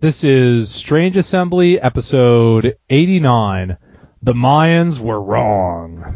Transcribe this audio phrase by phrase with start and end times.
[0.00, 3.76] This is Strange Assembly, episode 89.
[4.22, 6.14] The Mayans were wrong.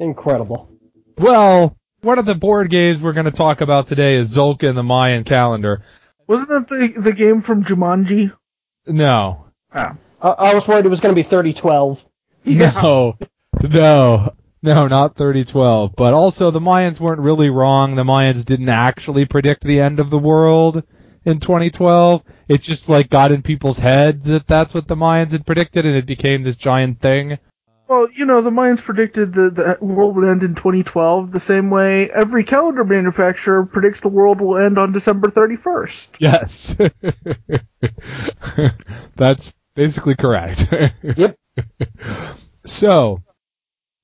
[0.00, 0.68] Incredible.
[1.16, 4.82] Well, one of the board games we're going to talk about today is Tzolk'in the
[4.82, 5.82] Mayan calendar.
[6.26, 8.36] Wasn't that the the game from Jumanji?
[8.86, 9.46] No.
[9.72, 9.96] Ah.
[10.20, 12.04] I, I was worried it was going to be 3012.
[12.44, 13.16] No.
[13.62, 14.34] No.
[14.62, 15.94] No, not 3012.
[15.96, 17.94] But also, the Mayans weren't really wrong.
[17.94, 20.82] The Mayans didn't actually predict the end of the world
[21.24, 22.22] in 2012.
[22.48, 25.94] It just, like, got in people's heads that that's what the Mayans had predicted, and
[25.94, 27.38] it became this giant thing.
[27.88, 31.70] Well, you know, the Mayans predicted that the world would end in 2012 the same
[31.70, 36.08] way every calendar manufacturer predicts the world will end on December 31st.
[36.18, 36.74] Yes.
[39.16, 40.68] That's basically correct.
[41.02, 41.36] Yep.
[42.68, 43.22] So,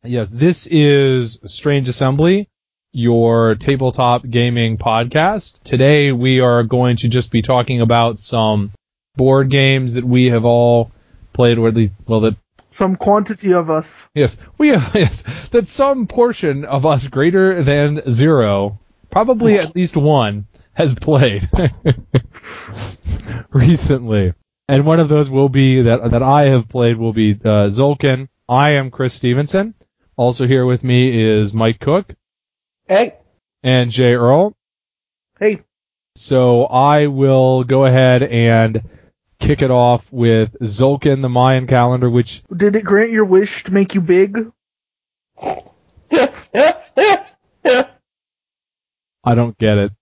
[0.05, 2.49] yes, this is Strange Assembly,
[2.93, 5.63] your tabletop gaming podcast.
[5.63, 8.73] Today we are going to just be talking about some
[9.17, 10.91] board games that we have all
[11.33, 12.37] played, or at least, well, that
[12.71, 14.07] Some quantity of us.
[14.15, 15.23] Yes, we yes
[15.53, 21.49] that some portion of us greater than zero, probably at least one, has played
[23.53, 24.35] recently,
[24.69, 28.29] and one of those will be that that I have played will be uh, Tzolk'in.
[28.49, 29.75] I am Chris Stevenson.
[30.17, 32.13] Also here with me is Mike Cook
[32.87, 33.15] Hey,
[33.63, 34.55] and Jay Earl.
[35.39, 35.63] Hey,
[36.17, 38.83] So I will go ahead and
[39.39, 43.73] kick it off with Tzolk'in, the Mayan calendar, which did it grant your wish to
[43.73, 44.53] make you big?
[49.25, 49.93] I don't get it.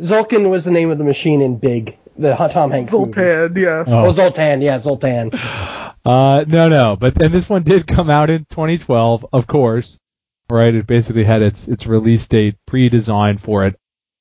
[0.00, 3.12] Zolkin was the name of the machine in Big, the Tom Hanks movie.
[3.12, 3.88] Zoltan, yes.
[3.88, 4.08] Oh.
[4.08, 5.30] oh, Zoltan, yeah, Zoltan.
[6.04, 9.98] Uh, no, no, but and this one did come out in 2012, of course.
[10.50, 13.80] Right, it basically had its its release date pre-designed for it.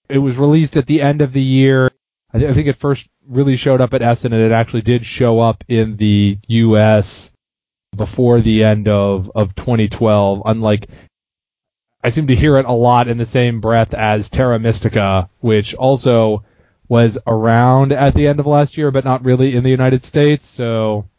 [0.10, 1.90] It was released at the end of the year.
[2.34, 5.06] I, th- I think it first really showed up at Essen, and it actually did
[5.06, 7.32] show up in the U.S.
[7.94, 10.44] before the end of of 2012.
[10.46, 10.88] Unlike,
[12.02, 15.76] I seem to hear it a lot in the same breath as Terra Mystica, which
[15.76, 16.46] also
[16.88, 20.48] was around at the end of last year, but not really in the United States.
[20.48, 21.10] So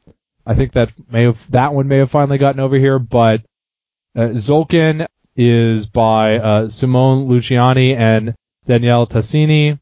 [0.46, 3.42] I think that may have that one may have finally gotten over here, but
[4.16, 5.06] uh, Tzolk'in
[5.36, 8.34] is by uh, Simone Luciani and
[8.66, 9.78] Daniele Tascini.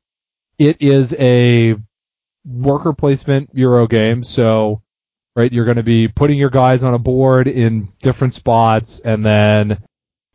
[0.59, 1.75] It is a
[2.45, 4.83] worker placement Euro game, so
[5.35, 9.25] right, you're going to be putting your guys on a board in different spots, and
[9.25, 9.83] then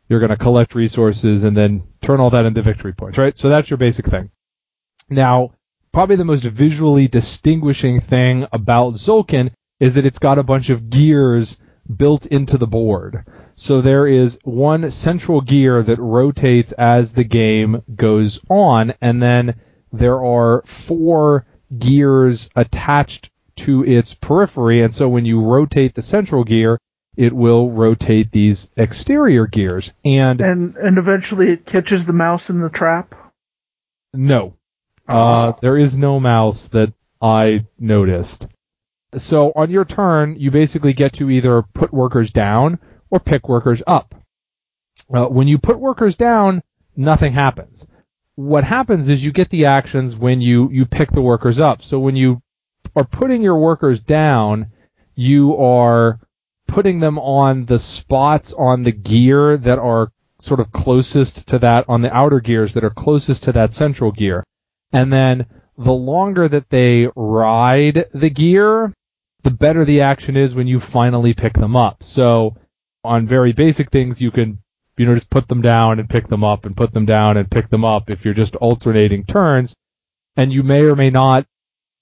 [0.08, 3.36] you're going to collect resources and then turn all that into victory points, right?
[3.36, 4.30] So that's your basic thing.
[5.10, 5.52] Now,
[5.92, 9.50] probably the most visually distinguishing thing about Tzolk'in
[9.80, 11.56] is that it's got a bunch of gears
[11.94, 13.24] built into the board.
[13.54, 19.60] So there is one central gear that rotates as the game goes on, and then
[19.92, 21.46] there are four
[21.76, 26.78] gears attached to its periphery, and so when you rotate the central gear,
[27.16, 29.92] it will rotate these exterior gears.
[30.04, 33.14] And And and eventually it catches the mouse in the trap.
[34.14, 34.54] No.
[35.08, 38.46] Uh, there is no mouse that I noticed.
[39.16, 42.78] So on your turn, you basically get to either put workers down
[43.10, 44.14] or pick workers up.
[45.12, 46.62] Uh, when you put workers down,
[46.96, 47.86] nothing happens.
[48.34, 51.82] What happens is you get the actions when you, you pick the workers up.
[51.82, 52.42] So when you
[52.94, 54.66] are putting your workers down,
[55.14, 56.20] you are
[56.66, 61.86] putting them on the spots on the gear that are sort of closest to that,
[61.88, 64.44] on the outer gears that are closest to that central gear.
[64.92, 65.46] And then
[65.76, 68.92] the longer that they ride the gear,
[69.42, 72.02] the better the action is when you finally pick them up.
[72.02, 72.56] So
[73.04, 74.58] on very basic things, you can,
[74.96, 77.50] you know, just put them down and pick them up and put them down and
[77.50, 79.74] pick them up if you're just alternating turns.
[80.36, 81.46] And you may or may not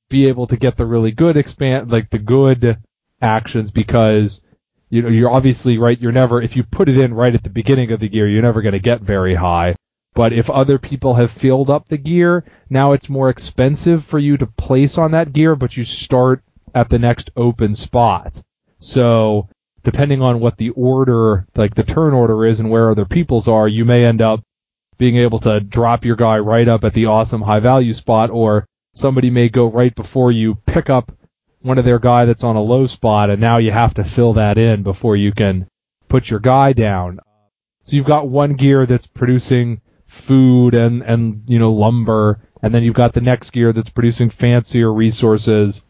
[0.09, 2.79] be able to get the really good expand, like the good
[3.21, 4.41] actions because
[4.89, 6.01] you know, you're obviously right.
[6.01, 8.43] You're never, if you put it in right at the beginning of the gear, you're
[8.43, 9.75] never going to get very high.
[10.15, 14.37] But if other people have filled up the gear, now it's more expensive for you
[14.39, 16.43] to place on that gear, but you start
[16.77, 18.41] at the next open spot.
[18.81, 19.49] So,
[19.83, 23.67] depending on what the order, like the turn order is and where other people's are,
[23.67, 24.43] you may end up
[24.99, 28.67] being able to drop your guy right up at the awesome high value spot, or
[28.95, 31.11] somebody may go right before you, pick up
[31.63, 34.35] one of their guy that's on a low spot, and now you have to fill
[34.35, 35.67] that in before you can
[36.09, 37.21] put your guy down.
[37.85, 42.83] So you've got one gear that's producing food and, and, you know, lumber, and then
[42.83, 45.83] you've got the next gear that's producing fancier resources,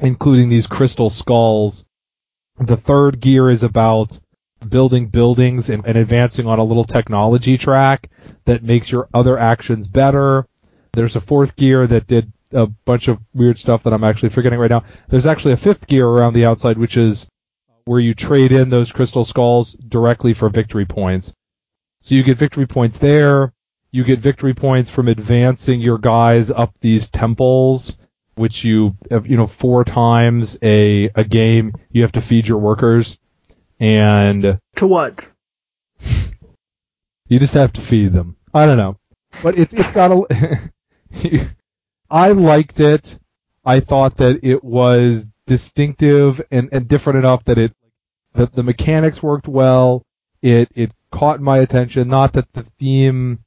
[0.00, 1.84] including these crystal skulls.
[2.58, 4.18] The third gear is about
[4.66, 8.10] building buildings and, and advancing on a little technology track
[8.44, 10.46] that makes your other actions better.
[10.92, 14.58] There's a fourth gear that did a bunch of weird stuff that I'm actually forgetting
[14.58, 14.84] right now.
[15.08, 17.28] There's actually a fifth gear around the outside, which is
[17.84, 21.32] where you trade in those crystal skulls directly for victory points.
[22.00, 23.52] So you get victory points there.
[23.90, 27.96] You get victory points from advancing your guys up these temples,
[28.38, 33.18] which you, you know, four times a, a game, you have to feed your workers.
[33.80, 35.26] And To what?
[37.28, 38.36] you just have to feed them.
[38.54, 38.96] I don't know.
[39.42, 40.70] But it's, it's got a,
[42.10, 43.18] I liked it.
[43.64, 47.74] I thought that it was distinctive and, and different enough that it,
[48.34, 50.04] that the mechanics worked well.
[50.40, 52.08] It, it caught my attention.
[52.08, 53.40] Not that the theme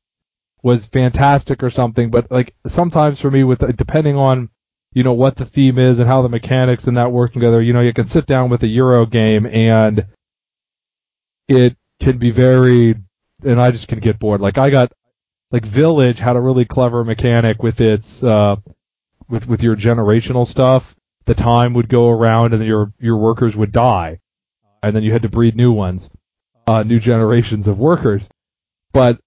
[0.64, 4.50] was fantastic or something, but like sometimes for me with, depending on,
[4.94, 7.74] you know, what the theme is and how the mechanics and that work together, you
[7.74, 10.06] know, you can sit down with a Euro game and
[11.48, 12.96] it can be very,
[13.44, 14.42] and I just can get bored.
[14.42, 14.92] Like I got,
[15.52, 18.58] like Village had a really clever mechanic with its, uh,
[19.30, 20.96] with, with your generational stuff.
[21.26, 24.20] The time would go around and your, your workers would die.
[24.84, 26.10] And then you had to breed new ones,
[26.68, 28.28] uh, new generations of workers.
[28.94, 29.20] But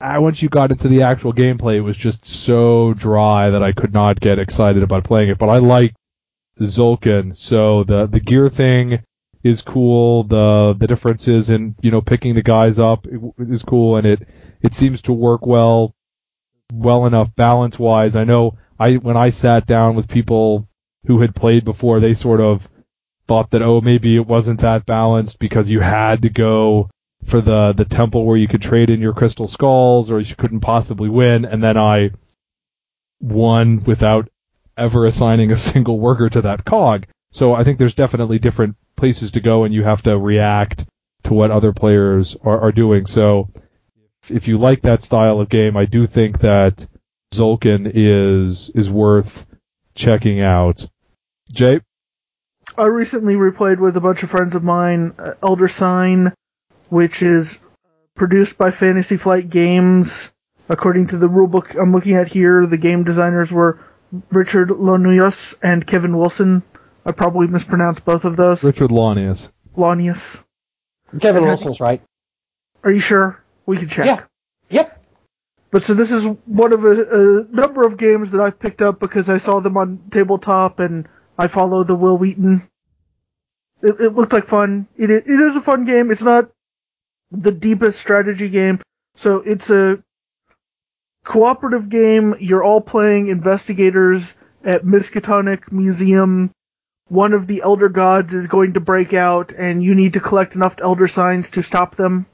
[0.00, 3.72] I, once you got into the actual gameplay, it was just so dry that I
[3.72, 5.38] could not get excited about playing it.
[5.38, 5.96] But I liked
[6.60, 9.00] Tzolk'in, so the, the gear thing,
[9.44, 10.24] is cool.
[10.24, 13.06] The the differences in you know picking the guys up
[13.38, 14.26] is cool, and it
[14.62, 15.94] it seems to work well
[16.72, 18.16] well enough balance wise.
[18.16, 20.66] I know I when I sat down with people
[21.06, 22.66] who had played before, they sort of
[23.28, 26.88] thought that oh maybe it wasn't that balanced because you had to go
[27.24, 30.60] for the the temple where you could trade in your crystal skulls or you couldn't
[30.60, 32.10] possibly win, and then I
[33.20, 34.28] won without
[34.76, 37.06] ever assigning a single worker to that cog.
[37.32, 40.86] So I think there's definitely different places to go and you have to react
[41.24, 43.06] to what other players are, are doing.
[43.06, 43.48] So
[44.30, 46.86] if you like that style of game, I do think that
[47.32, 49.46] Tzolk'in is is worth
[49.94, 50.86] checking out.
[51.52, 51.80] Jay?
[52.76, 56.32] I recently replayed with a bunch of friends of mine uh, Elder Sign,
[56.88, 57.58] which is
[58.14, 60.30] produced by Fantasy Flight Games.
[60.68, 63.80] According to the rulebook I'm looking at here, the game designers were
[64.30, 66.62] Richard Launius and Kevin Wilson.
[67.04, 68.64] I probably mispronounced both of those.
[68.64, 69.50] Richard Launius.
[69.76, 70.42] Launius.
[71.20, 72.02] Kevin Wilson's right.
[72.82, 73.42] Are you sure?
[73.66, 74.06] We can check.
[74.06, 74.24] Yeah.
[74.70, 75.04] Yep.
[75.70, 79.00] But so this is one of a, a number of games that I've picked up
[79.00, 82.68] because I saw them on tabletop and I follow the Wil Wheaton.
[83.82, 84.86] It, it looked like fun.
[84.96, 86.10] It, it is a fun game.
[86.10, 86.50] It's not
[87.30, 88.80] the deepest strategy game.
[89.16, 90.02] So it's a
[91.24, 92.34] cooperative game.
[92.38, 96.50] You're all playing investigators at Miskatonic Museum.
[97.08, 100.54] One of the Elder Gods is going to break out and you need to collect
[100.54, 102.26] enough Elder Signs to stop them.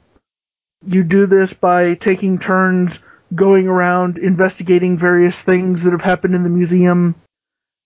[0.85, 2.99] You do this by taking turns
[3.33, 7.15] going around investigating various things that have happened in the museum.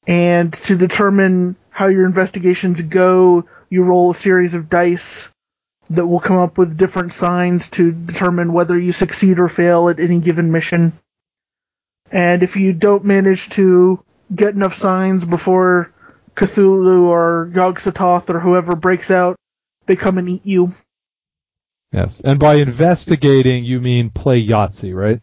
[0.08, 5.30] And to determine how your investigations go, you roll a series of dice
[5.90, 10.00] that will come up with different signs to determine whether you succeed or fail at
[10.00, 10.94] any given mission.
[12.12, 14.04] And if you don't manage to
[14.34, 15.92] get enough signs before
[16.36, 19.38] Cthulhu or Sothoth or whoever breaks out,
[19.86, 20.74] they come and eat you.
[21.92, 22.20] Yes.
[22.20, 25.22] And by investigating, you mean play Yahtzee, right?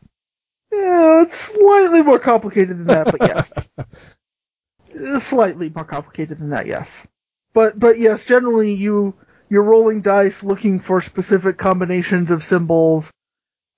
[0.73, 3.21] Yeah, it's slightly more complicated than that, but
[4.97, 5.23] yes.
[5.23, 7.07] Slightly more complicated than that, yes.
[7.53, 9.15] But but yes, generally you
[9.53, 13.13] you're rolling dice looking for specific combinations of symbols,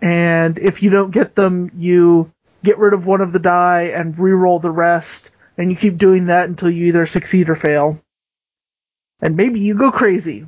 [0.01, 2.31] and if you don't get them, you
[2.63, 6.27] get rid of one of the die and re-roll the rest, and you keep doing
[6.27, 7.99] that until you either succeed or fail.
[9.21, 10.47] And maybe you go crazy.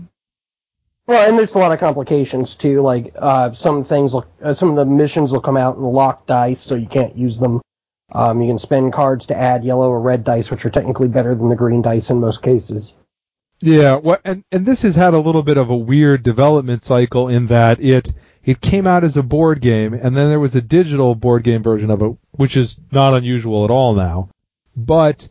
[1.09, 2.81] Well, and there's a lot of complications too.
[2.81, 6.29] Like uh, some things, will, uh, some of the missions will come out in locked
[6.29, 7.61] dice, so you can't use them.
[8.13, 11.35] Um, you can spend cards to add yellow or red dice, which are technically better
[11.35, 12.93] than the green dice in most cases.
[13.61, 17.29] Yeah, well, and and this has had a little bit of a weird development cycle
[17.29, 18.13] in that it
[18.45, 21.63] it came out as a board game, and then there was a digital board game
[21.63, 24.29] version of it, which is not unusual at all now.
[24.77, 25.29] But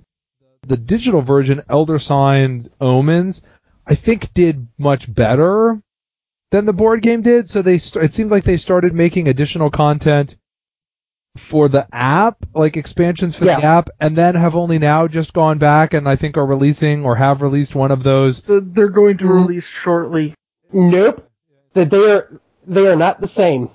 [0.64, 3.44] the digital version, Elder Signs Omens,
[3.86, 5.82] I think did much better
[6.52, 7.48] than the board game did.
[7.48, 10.36] So they st- it seemed like they started making additional content
[11.38, 13.60] for the app, like expansions for Yeah.
[13.60, 17.06] the app, and then have only now just gone back and I think are releasing
[17.06, 18.42] or have released one of those.
[18.42, 19.34] They're going to Mhm.
[19.34, 20.34] release shortly.
[20.72, 21.28] Nope.
[21.74, 23.70] That they are they are not the same.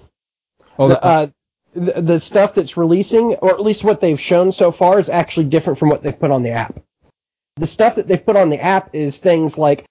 [0.78, 1.26] Oh, the, uh,
[1.74, 5.46] the, the stuff that's releasing, or at least what they've shown so far, is actually
[5.46, 6.80] different from what they've put on the app.
[7.56, 9.84] The stuff that they've put on the app is things like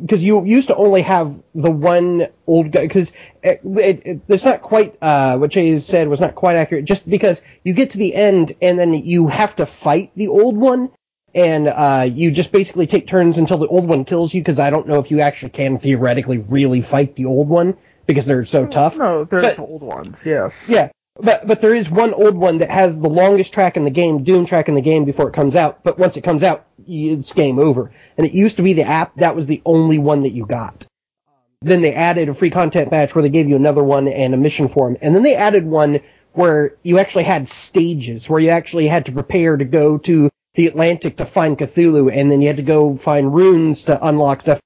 [0.00, 4.44] because you used to only have the one old guy because it, it, it, it's
[4.44, 6.84] not quite uh, what Jay said was not quite accurate.
[6.84, 10.56] Just because you get to the end and then you have to fight the old
[10.56, 10.90] one,
[11.34, 14.40] and uh, you just basically take turns until the old one kills you.
[14.40, 17.76] Because I don't know if you actually can theoretically really fight the old one
[18.06, 18.96] because they're so tough.
[18.96, 20.24] No, they're But- the old ones.
[20.26, 20.68] Yes.
[20.68, 20.90] Yeah,
[21.22, 24.24] but but there is one old one that has the longest track in the game,
[24.24, 25.82] Doom track in the game before it comes out.
[25.82, 27.92] But once it comes out, it's game over.
[28.16, 30.86] And it used to be the app that was the only one that you got.
[31.62, 34.38] Then they added a free content patch where they gave you another one and a
[34.38, 36.00] mission form, and then they added one
[36.32, 40.66] where you actually had stages where you actually had to prepare to go to the
[40.66, 44.60] Atlantic to find Cthulhu, and then you had to go find runes to unlock stuff.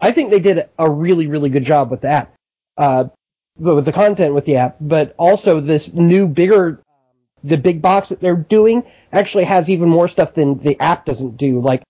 [0.00, 2.34] I think they did a really really good job with that.
[2.76, 3.06] Uh,
[3.58, 6.80] with the content with the app, but also this new bigger,
[7.42, 11.36] the big box that they're doing actually has even more stuff than the app doesn't
[11.36, 11.60] do.
[11.60, 11.82] Like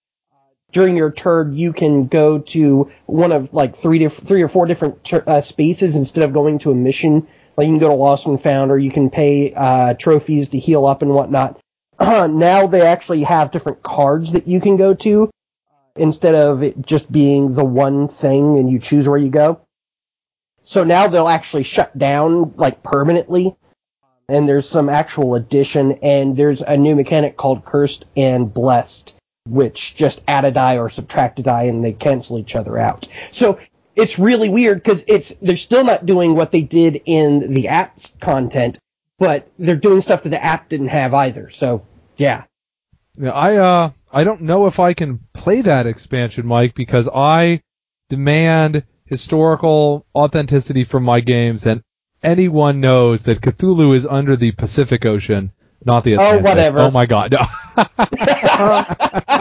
[0.72, 4.66] during your turn, you can go to one of like three diff- three or four
[4.66, 7.26] different tur- uh, spaces instead of going to a mission.
[7.56, 10.58] Like you can go to Lost and Found, or you can pay uh, trophies to
[10.58, 11.58] heal up and whatnot.
[12.00, 15.30] now they actually have different cards that you can go to
[15.96, 19.60] instead of it just being the one thing and you choose where you go.
[20.68, 23.56] So now they'll actually shut down like permanently.
[24.28, 29.14] And there's some actual addition and there's a new mechanic called Cursed and Blessed,
[29.46, 33.08] which just add a die or subtract a die and they cancel each other out.
[33.30, 33.58] So
[33.96, 38.12] it's really weird because it's, they're still not doing what they did in the app's
[38.20, 38.76] content,
[39.18, 41.50] but they're doing stuff that the app didn't have either.
[41.50, 41.87] So
[42.18, 42.44] yeah.
[43.16, 47.62] Yeah, I uh I don't know if I can play that expansion, Mike, because I
[48.10, 51.82] demand historical authenticity from my games, and
[52.22, 55.52] anyone knows that Cthulhu is under the Pacific Ocean,
[55.84, 56.40] not the Atlantic.
[56.40, 56.78] Oh, whatever.
[56.80, 57.34] Oh my God!
[57.34, 57.46] Uh,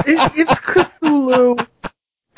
[0.05, 1.67] it, it's Cthulhu.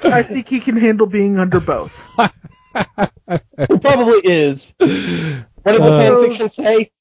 [0.04, 1.94] I think he can handle being under both.
[2.18, 4.74] It probably is.
[4.78, 6.92] What did the Uh, fanfiction say?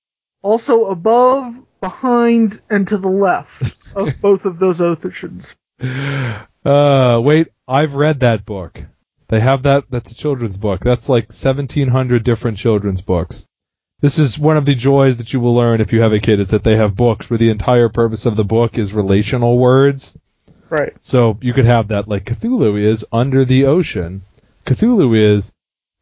[0.42, 3.62] Also above, behind, and to the left
[3.94, 5.54] of both of those oceans.
[5.80, 8.82] uh, wait, I've read that book.
[9.28, 9.84] They have that.
[9.90, 10.80] That's a children's book.
[10.80, 13.46] That's like 1,700 different children's books.
[14.00, 16.40] This is one of the joys that you will learn if you have a kid
[16.40, 20.14] is that they have books where the entire purpose of the book is relational words.
[20.70, 20.94] Right.
[21.00, 24.22] So you could have that like Cthulhu is under the ocean.
[24.64, 25.52] Cthulhu is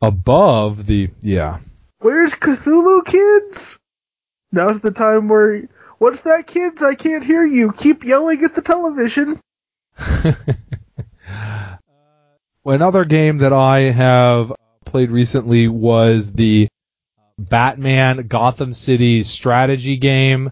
[0.03, 1.61] above the yeah.
[1.99, 3.79] Where's Cthulhu, kids?
[4.53, 5.69] Now's the time where.
[5.99, 6.83] What's that, kids?
[6.83, 7.73] I can't hear you.
[7.73, 9.41] Keep yelling at the television.
[12.67, 14.53] Another game that I have
[14.85, 16.67] played recently was the
[17.39, 20.51] Batman Gotham City strategy game.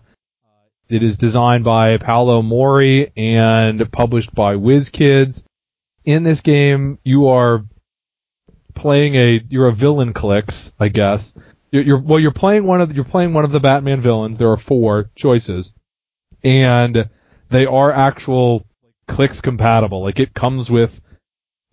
[0.88, 5.44] It is designed by Paolo Mori and published by WizKids.
[6.04, 7.64] In this game, you are
[8.75, 11.35] playing a you're a villain clicks, I guess.
[11.73, 14.38] You're, you're well, you're playing one of the, you're playing one of the Batman villains.
[14.38, 15.75] There are four choices,
[16.44, 17.11] and
[17.49, 18.66] they are actual
[19.09, 20.00] clicks compatible.
[20.00, 21.00] Like it comes with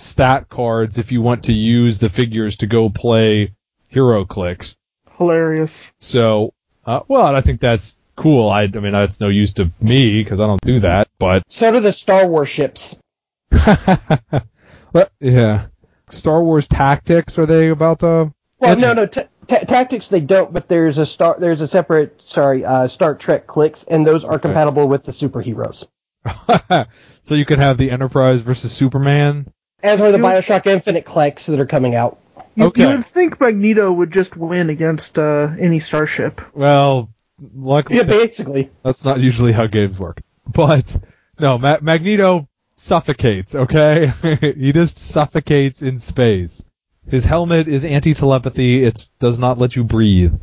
[0.01, 3.53] stat cards if you want to use the figures to go play
[3.93, 4.75] HeroClix.
[5.17, 5.91] Hilarious.
[6.00, 6.53] So,
[6.86, 8.50] uh, well, I think that's cool.
[8.50, 11.72] I, I mean, that's no use to me because I don't do that, but, So
[11.72, 12.96] do the Star Wars ships.
[13.50, 15.67] but yeah.
[16.10, 18.34] Star Wars Tactics, are they about the?
[18.60, 22.22] Well, no, no, t- ta tactics they don't, but there's a star, there's a separate,
[22.25, 25.88] sorry, uh, Star Trek clicks, and those are compatible with the superheroes.
[27.22, 29.51] so you could have the Enterprise versus Superman.
[29.84, 32.18] As are the You- Bioshock Infinite clicks that are coming out.
[32.56, 32.82] You, Okay.
[32.84, 36.42] you would think Magneto would just win against uh, any starship.
[36.54, 37.10] Well,
[37.56, 38.70] luckily Yeah, basically.
[38.84, 40.22] That's not usually how games work.
[40.46, 40.96] But
[41.40, 43.56] no, Ma- Magneto suffocates.
[43.56, 44.12] Okay,
[44.58, 46.64] he just suffocates in space.
[47.08, 48.84] His helmet is anti-telepathy.
[48.84, 50.34] It does not let you breathe.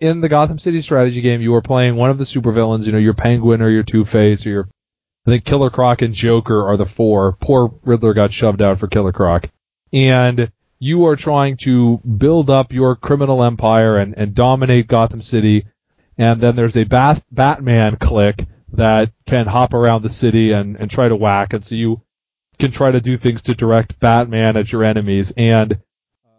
[0.00, 2.86] In the Gotham City strategy game, you are playing one of the supervillains.
[2.86, 4.68] You know, your Penguin or your Two Face or your
[5.26, 7.36] I think Killer Croc and Joker are the four.
[7.40, 9.48] Poor Riddler got shoved out for Killer Croc.
[9.92, 10.50] And
[10.80, 15.66] you are trying to build up your criminal empire and, and dominate Gotham City.
[16.18, 20.90] And then there's a Bat- Batman clique that can hop around the city and, and
[20.90, 21.52] try to whack.
[21.52, 22.02] And so you
[22.58, 25.32] can try to do things to direct Batman at your enemies.
[25.36, 25.78] And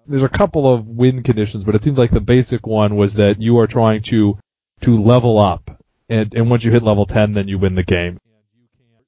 [0.08, 3.42] there's a couple of win conditions, but it seems like the basic one was that
[3.42, 4.38] you are trying to,
[4.82, 5.82] to level up.
[6.10, 8.20] And, and once you hit level 10, then you win the game.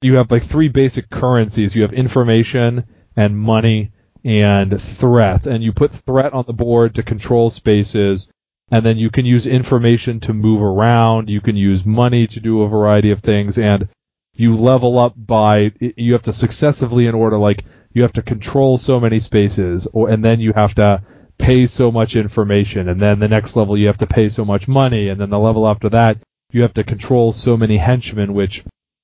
[0.00, 1.74] You have like three basic currencies.
[1.74, 2.84] You have information
[3.16, 3.92] and money
[4.24, 5.46] and threat.
[5.46, 8.28] And you put threat on the board to control spaces
[8.70, 11.30] and then you can use information to move around.
[11.30, 13.88] You can use money to do a variety of things, and
[14.34, 18.76] you level up by you have to successively in order like you have to control
[18.76, 21.02] so many spaces or and then you have to
[21.38, 24.68] pay so much information and then the next level you have to pay so much
[24.68, 26.18] money and then the level after that
[26.50, 28.62] you have to control so many henchmen which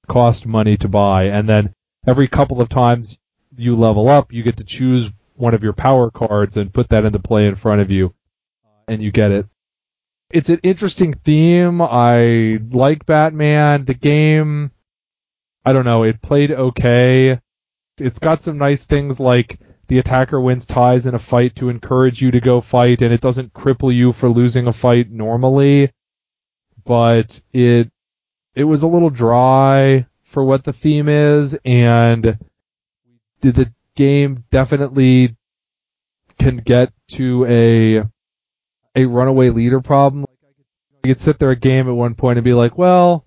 [0.09, 1.75] cost money to buy and then
[2.07, 3.19] every couple of times
[3.57, 7.05] you level up you get to choose one of your power cards and put that
[7.05, 8.15] into play in front of you
[8.65, 9.47] uh, and you get it
[10.31, 14.71] it's an interesting theme i like batman the game
[15.65, 17.39] I don't know, it played okay.
[18.01, 22.21] It's got some nice things like the attacker wins ties in a fight to encourage
[22.21, 25.93] you to go fight, and it doesn't cripple you for losing a fight normally.
[26.85, 27.92] But it
[28.55, 32.39] it was a little dry for what the theme is, and
[33.41, 35.37] the game definitely
[36.39, 40.27] can get to a a runaway leader problem.
[41.05, 43.25] You could sit there a game at one point and be like, well,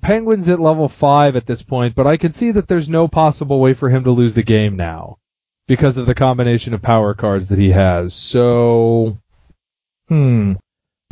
[0.00, 3.60] Penguin's at level 5 at this point, but I can see that there's no possible
[3.60, 5.18] way for him to lose the game now
[5.66, 8.14] because of the combination of power cards that he has.
[8.14, 9.18] So,
[10.08, 10.54] hmm.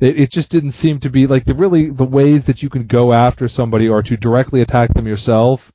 [0.01, 2.87] It, it just didn't seem to be like the really the ways that you can
[2.87, 5.73] go after somebody are to directly attack them yourself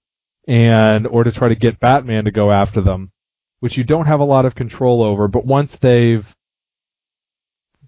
[0.47, 3.11] and or to try to get Batman to go after them,
[3.59, 6.35] which you don't have a lot of control over, but once they've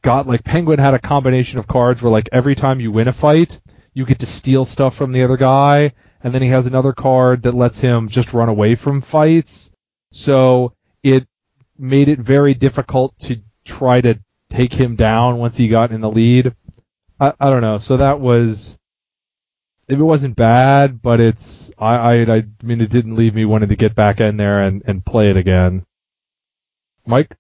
[0.02, 3.14] got like Penguin had a combination of cards where like every time you win a
[3.14, 3.60] fight,
[3.94, 7.44] you get to steal stuff from the other guy, and then he has another card
[7.44, 9.72] that lets him just run away from fights.
[10.12, 10.74] So
[11.04, 11.28] it
[11.78, 14.20] made it very difficult to try to
[14.51, 16.53] take him down once he got in the lead.
[17.20, 17.79] I, I don't know.
[17.79, 18.77] So that was
[19.88, 23.70] if it wasn't bad, but it's I, I I mean it didn't leave me wanting
[23.70, 25.86] to get back in there and, and play it again.
[27.05, 27.36] Mike?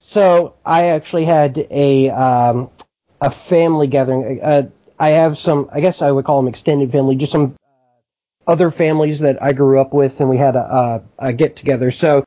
[0.00, 2.70] So I actually had a um,
[3.20, 4.40] a family gathering.
[4.42, 4.68] Uh,
[4.98, 7.56] I have some, I guess I would call them extended family, just some
[8.46, 11.90] other families that I grew up with, and we had a, a, a get together.
[11.90, 12.24] So,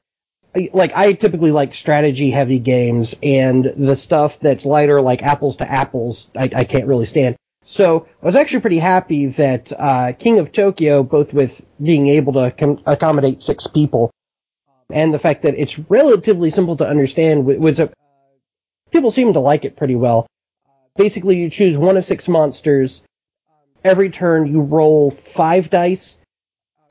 [0.74, 5.70] like, I typically like strategy heavy games, and the stuff that's lighter, like apples to
[5.70, 7.36] apples, I, I can't really stand.
[7.66, 12.34] So I was actually pretty happy that uh, King of Tokyo, both with being able
[12.34, 14.12] to com- accommodate six people,
[14.68, 17.92] um, and the fact that it's relatively simple to understand, was a
[18.92, 20.28] people seem to like it pretty well
[20.68, 23.02] uh, basically you choose one of six monsters.
[23.50, 26.18] Um, every turn you roll five dice.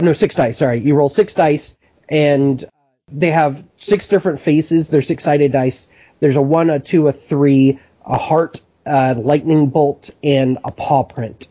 [0.03, 0.81] No, six dice, sorry.
[0.81, 1.77] You roll six dice
[2.09, 2.69] and uh,
[3.15, 4.89] they have six different faces.
[4.89, 5.87] They're six sided dice.
[6.21, 11.05] There's a one, a two, a three, a heart, a lightning bolt, and a paw
[11.05, 11.49] print.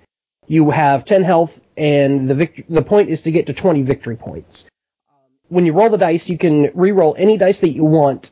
[0.48, 4.18] You have 10 health and the vict- the point is to get to 20 victory
[4.18, 4.66] points.
[5.48, 8.32] When you roll the dice, you can re-roll any dice that you want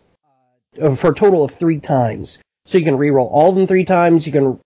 [0.82, 2.40] uh, for a total of three times.
[2.66, 4.26] So you can re-roll all of them three times.
[4.26, 4.60] You can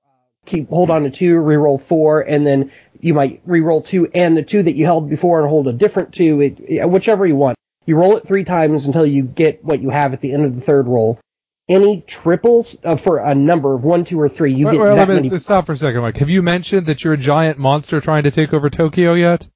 [0.46, 4.44] keep hold on to two, re-roll four, and then you might re-roll two and the
[4.44, 7.55] two that you held before and hold a different two, it, whichever you want.
[7.86, 10.56] You roll it three times until you get what you have at the end of
[10.56, 11.19] the third roll.
[11.67, 14.95] Any triples uh, for a number of one, two, or three, you wait, get wait,
[14.95, 15.30] that many.
[15.30, 15.39] many.
[15.39, 16.17] Stop for a second, Mike.
[16.17, 19.48] Have you mentioned that you're a giant monster trying to take over Tokyo yet?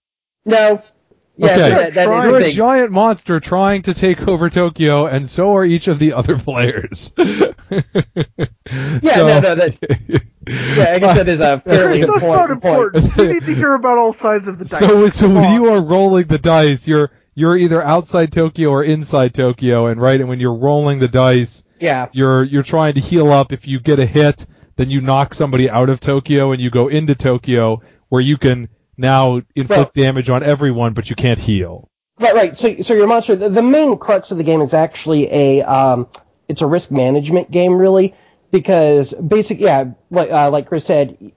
[0.46, 0.82] No.
[1.38, 1.70] Yeah, okay.
[1.70, 2.54] that, that You're a big.
[2.54, 7.14] giant monster trying to take over Tokyo, and so are each of the other players.
[8.72, 9.78] Yeah, no, no, that,
[10.48, 13.18] yeah, I guess that is a fairly That's not important point.
[13.18, 14.80] we need to hear about all sides of the dice.
[14.80, 19.34] So, so when you are rolling the dice, you're you're either outside Tokyo or inside
[19.34, 23.32] Tokyo, and right, and when you're rolling the dice, Yeah, you're you're trying to heal
[23.32, 23.52] up.
[23.52, 26.88] If you get a hit, then you knock somebody out of Tokyo, and you go
[26.88, 31.90] into Tokyo, where you can now inflict damage on everyone, but you can't heal.
[32.20, 32.58] Right, right.
[32.58, 36.08] So, so your monster, the, the main crux of the game is actually a, um,
[36.50, 38.14] it's a risk management game, really,
[38.52, 41.32] because basic, yeah, like, uh, like Chris said,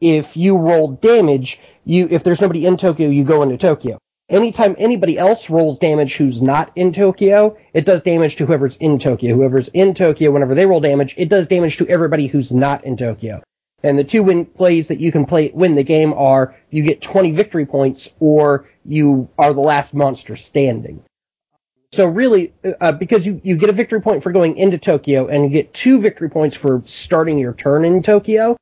[0.00, 3.98] if you roll damage, you, if there's nobody in Tokyo, you go into Tokyo.
[4.30, 8.98] Anytime anybody else rolls damage who's not in Tokyo, it does damage to whoever's in
[8.98, 9.34] Tokyo.
[9.34, 12.96] Whoever's in Tokyo, whenever they roll damage, it does damage to everybody who's not in
[12.96, 13.42] Tokyo.
[13.82, 17.02] And the two win plays that you can play win the game are you get
[17.02, 21.04] 20 victory points or you are the last monster standing.
[21.92, 25.44] So really, uh, because you, you get a victory point for going into Tokyo and
[25.44, 28.56] you get two victory points for starting your turn in Tokyo,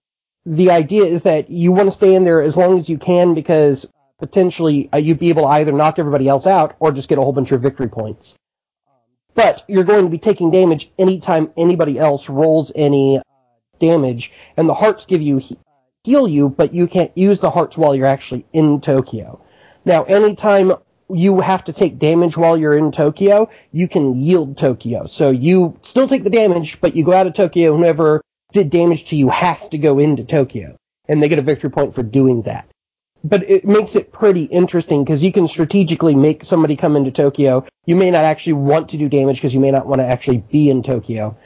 [0.45, 3.35] the idea is that you want to stay in there as long as you can
[3.35, 3.87] because
[4.23, 7.21] potentially uh, you'd be able to either knock everybody else out or just get a
[7.21, 8.37] whole bunch of victory points.
[9.35, 13.23] But you're going to be taking damage anytime anybody else rolls any uh,
[13.81, 15.43] damage, and the hearts give you
[16.05, 19.45] heal you, but you can't use the hearts while you're actually in Tokyo.
[19.85, 20.73] Now, anytime
[21.11, 25.09] you have to take damage while you're in Tokyo, you can yield Tokyo.
[25.09, 27.77] So you still take the damage, but you go out of Tokyo.
[27.77, 30.77] Whoever did damage to you has to go into Tokyo,
[31.09, 32.69] and they get a victory point for doing that.
[33.25, 37.65] But it makes it pretty interesting because you can strategically make somebody come into Tokyo.
[37.87, 40.39] You may not actually want to do damage because you may not want to actually
[40.39, 41.37] be in Tokyo.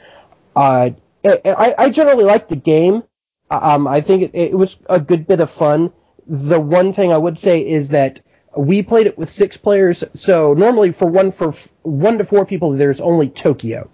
[0.55, 0.91] Uh,
[1.23, 3.03] I, I generally like the game.
[3.51, 5.91] Um, I think it, it was a good bit of fun.
[6.25, 8.21] The one thing I would say is that
[8.57, 10.03] we played it with six players.
[10.15, 13.89] So normally for one for one to four people, there's only Tokyo.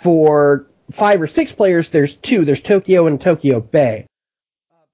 [0.00, 2.44] For five or six players, there's two.
[2.44, 4.06] There's Tokyo and Tokyo Bay.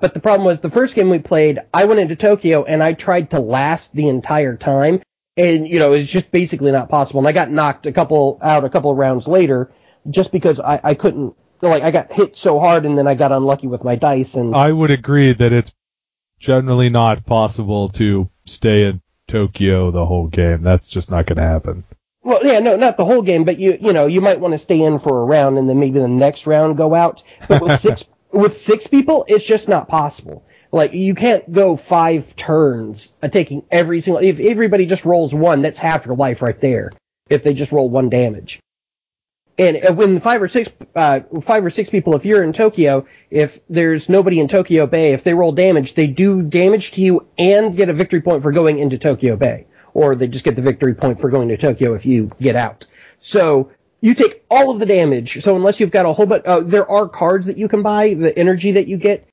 [0.01, 2.95] But the problem was the first game we played, I went into Tokyo and I
[2.95, 5.03] tried to last the entire time.
[5.37, 7.21] And, you know, it's just basically not possible.
[7.21, 9.73] And I got knocked a couple out a couple of rounds later
[10.09, 13.33] just because I, I couldn't, like, I got hit so hard and then I got
[13.33, 14.55] unlucky with my dice and.
[14.55, 15.73] I would agree that it's
[16.39, 20.63] generally not possible to stay in Tokyo the whole game.
[20.63, 21.85] That's just not going to happen.
[22.23, 24.59] Well, yeah, no, not the whole game, but you, you know, you might want to
[24.59, 27.23] stay in for a round and then maybe the next round go out.
[27.49, 30.45] But with six, with six people, it's just not possible.
[30.73, 34.23] Like you can't go five turns taking every single.
[34.23, 36.91] If everybody just rolls one, that's half your life right there.
[37.31, 38.61] If they just roll one damage.
[39.57, 43.61] And when five or six, uh, five or six people, if you're in Tokyo, if
[43.71, 47.77] there's nobody in Tokyo Bay, if they roll damage, they do damage to you and
[47.77, 50.95] get a victory point for going into Tokyo Bay, or they just get the victory
[50.95, 52.85] point for going to Tokyo if you get out.
[53.21, 53.71] So
[54.05, 55.43] you take all of the damage.
[55.43, 58.13] So unless you've got a whole bunch, uh, there are cards that you can buy,
[58.13, 59.27] the energy that you get.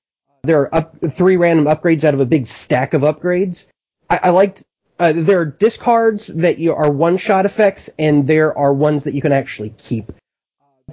[0.44, 3.68] There are up, three random upgrades out of a big stack of upgrades.
[4.10, 4.64] I, I liked,
[4.98, 9.14] uh, there are discards that you are one shot effects and there are ones that
[9.14, 10.14] you can actually keep.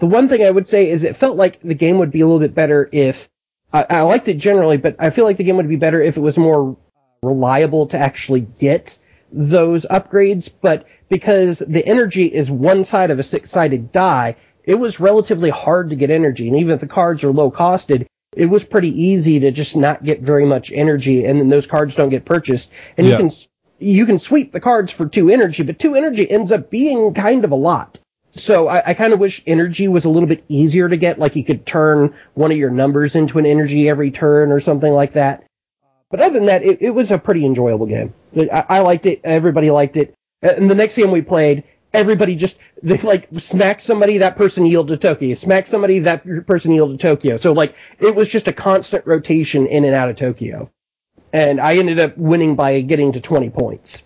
[0.00, 2.26] The one thing I would say is it felt like the game would be a
[2.26, 3.28] little bit better if,
[3.72, 6.16] I, I liked it generally, but I feel like the game would be better if
[6.16, 6.76] it was more
[7.22, 8.97] reliable to actually get
[9.32, 15.00] those upgrades, but because the energy is one side of a six-sided die, it was
[15.00, 16.48] relatively hard to get energy.
[16.48, 20.04] And even if the cards are low costed, it was pretty easy to just not
[20.04, 22.70] get very much energy, and then those cards don't get purchased.
[22.96, 23.12] And yeah.
[23.12, 23.36] you can
[23.80, 27.44] you can sweep the cards for two energy, but two energy ends up being kind
[27.44, 27.98] of a lot.
[28.34, 31.36] So I, I kind of wish energy was a little bit easier to get, like
[31.36, 35.14] you could turn one of your numbers into an energy every turn or something like
[35.14, 35.44] that.
[36.10, 38.14] But other than that, it, it was a pretty enjoyable game.
[38.36, 39.20] I, I liked it.
[39.24, 40.14] Everybody liked it.
[40.40, 45.00] And the next game we played, everybody just they like smack somebody, that person yielded
[45.00, 45.34] to Tokyo.
[45.34, 47.36] Smack somebody, that person yielded to Tokyo.
[47.36, 50.70] So like it was just a constant rotation in and out of Tokyo.
[51.32, 54.02] And I ended up winning by getting to 20 points.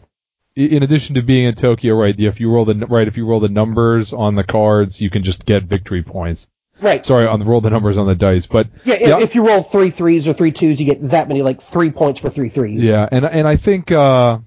[0.57, 2.15] In addition to being in Tokyo, right?
[2.19, 5.23] If you roll the right, if you roll the numbers on the cards, you can
[5.23, 6.47] just get victory points.
[6.83, 7.07] Right.
[7.07, 9.63] Sorry, on the roll the numbers on the dice, but yeah, yeah, if you roll
[9.63, 12.83] three threes or three twos, you get that many, like three points for three threes.
[12.83, 14.41] Yeah, and and I think uh,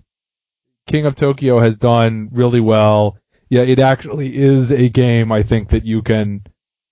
[0.86, 3.18] King of Tokyo has done really well.
[3.50, 6.42] Yeah, it actually is a game I think that you can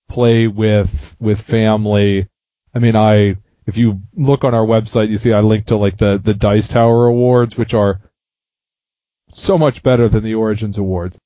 [0.08, 2.28] play with with family.
[2.74, 5.98] I mean, I if you look on our website, you see I linked to like
[5.98, 8.00] the the Dice Tower Awards, which are
[9.30, 11.18] so much better than the Origins Awards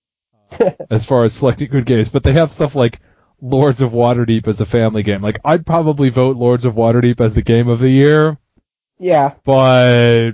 [0.90, 2.08] as far as selecting good games.
[2.08, 3.00] But they have stuff like
[3.40, 5.22] Lords of Waterdeep as a family game.
[5.22, 8.36] Like I'd probably vote Lords of Waterdeep as the game of the year.
[8.98, 9.34] Yeah.
[9.44, 10.32] But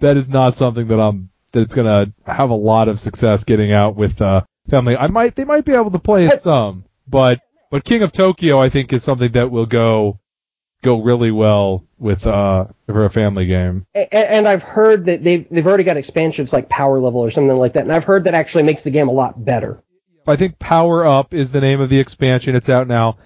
[0.00, 3.72] that is not something that I'm that it's gonna have a lot of success getting
[3.72, 4.96] out with uh, family.
[4.96, 8.60] I might they might be able to play it some, but but King of Tokyo
[8.60, 10.18] I think is something that will go
[10.82, 13.86] go really well with uh for a family game.
[13.94, 17.56] And, and I've heard that they've they've already got expansions like Power Level or something
[17.56, 19.82] like that, and I've heard that actually makes the game a lot better.
[20.28, 22.54] I think Power Up is the name of the expansion.
[22.54, 23.16] It's out now.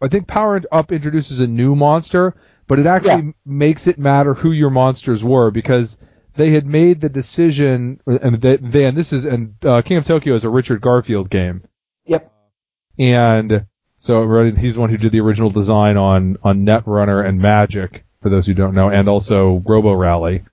[0.00, 2.34] I think Power Up introduces a new monster,
[2.66, 3.32] but it actually yeah.
[3.44, 5.98] makes it matter who your monsters were because
[6.36, 10.04] they had made the decision, and they, they and this is and uh, King of
[10.04, 11.64] Tokyo is a Richard Garfield game.
[12.06, 12.32] Yep.
[12.98, 13.66] And
[13.98, 18.28] so he's the one who did the original design on on Netrunner and Magic, for
[18.28, 20.44] those who don't know, and also Robo Rally.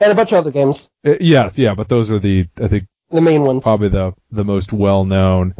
[0.00, 0.88] And a bunch of other games.
[1.06, 3.62] Uh, yes, yeah, but those are the I think the main ones.
[3.62, 5.54] Probably the the most well known.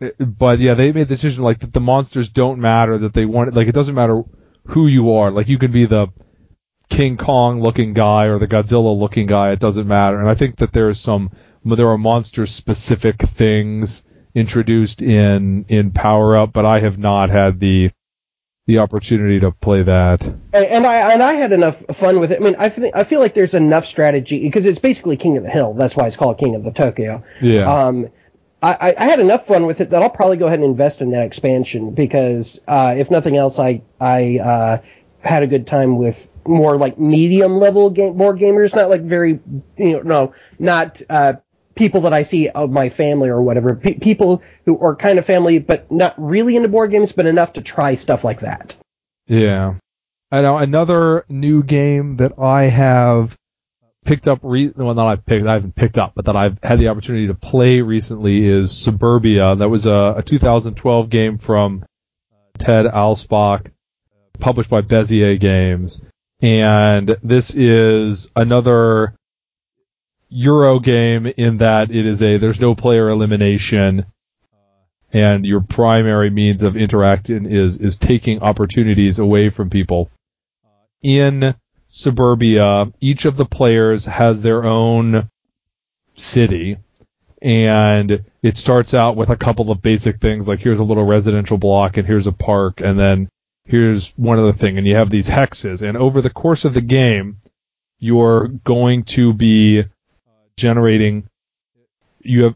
[0.00, 2.98] Uh, but yeah, they made the decision like that the monsters don't matter.
[2.98, 4.22] That they want like it doesn't matter
[4.66, 5.30] who you are.
[5.30, 6.08] Like you can be the
[6.88, 9.52] King Kong looking guy or the Godzilla looking guy.
[9.52, 10.18] It doesn't matter.
[10.18, 11.30] And I think that there's some
[11.64, 17.60] there are monster specific things introduced in in Power Up, but I have not had
[17.60, 17.90] the
[18.70, 20.24] the opportunity to play that.
[20.52, 22.40] And I and I had enough fun with it.
[22.40, 25.42] I mean, I think I feel like there's enough strategy because it's basically King of
[25.42, 25.74] the Hill.
[25.74, 27.24] That's why it's called King of the Tokyo.
[27.40, 27.70] Yeah.
[27.70, 28.08] Um,
[28.62, 31.10] I, I had enough fun with it that I'll probably go ahead and invest in
[31.12, 34.82] that expansion because uh, if nothing else, I I uh,
[35.20, 39.40] had a good time with more like medium level game, board gamers, not like very,
[39.78, 41.34] you know, no, not, uh,
[41.80, 45.24] people that I see of my family or whatever, P- people who are kind of
[45.24, 48.74] family, but not really into board games, but enough to try stuff like that.
[49.26, 49.76] Yeah.
[50.30, 53.34] I know another new game that I have
[54.04, 54.40] picked up.
[54.42, 55.46] Re- well, not I've picked.
[55.46, 59.56] I haven't picked up, but that I've had the opportunity to play recently is Suburbia.
[59.56, 61.86] That was a, a 2012 game from
[62.30, 63.72] uh, Ted Alspach,
[64.38, 66.02] published by Bezier Games,
[66.42, 69.14] and this is another
[70.30, 74.06] Euro game in that it is a there's no player elimination
[74.52, 74.56] uh,
[75.12, 80.08] and your primary means of interacting is is taking opportunities away from people.
[80.64, 80.68] Uh,
[81.02, 81.54] in
[81.88, 85.28] Suburbia, each of the players has their own
[86.14, 86.76] city,
[87.42, 91.58] and it starts out with a couple of basic things like here's a little residential
[91.58, 93.28] block and here's a park and then
[93.64, 96.80] here's one other thing and you have these hexes and over the course of the
[96.80, 97.38] game
[97.98, 99.84] you're going to be
[100.60, 101.26] generating
[102.20, 102.54] you have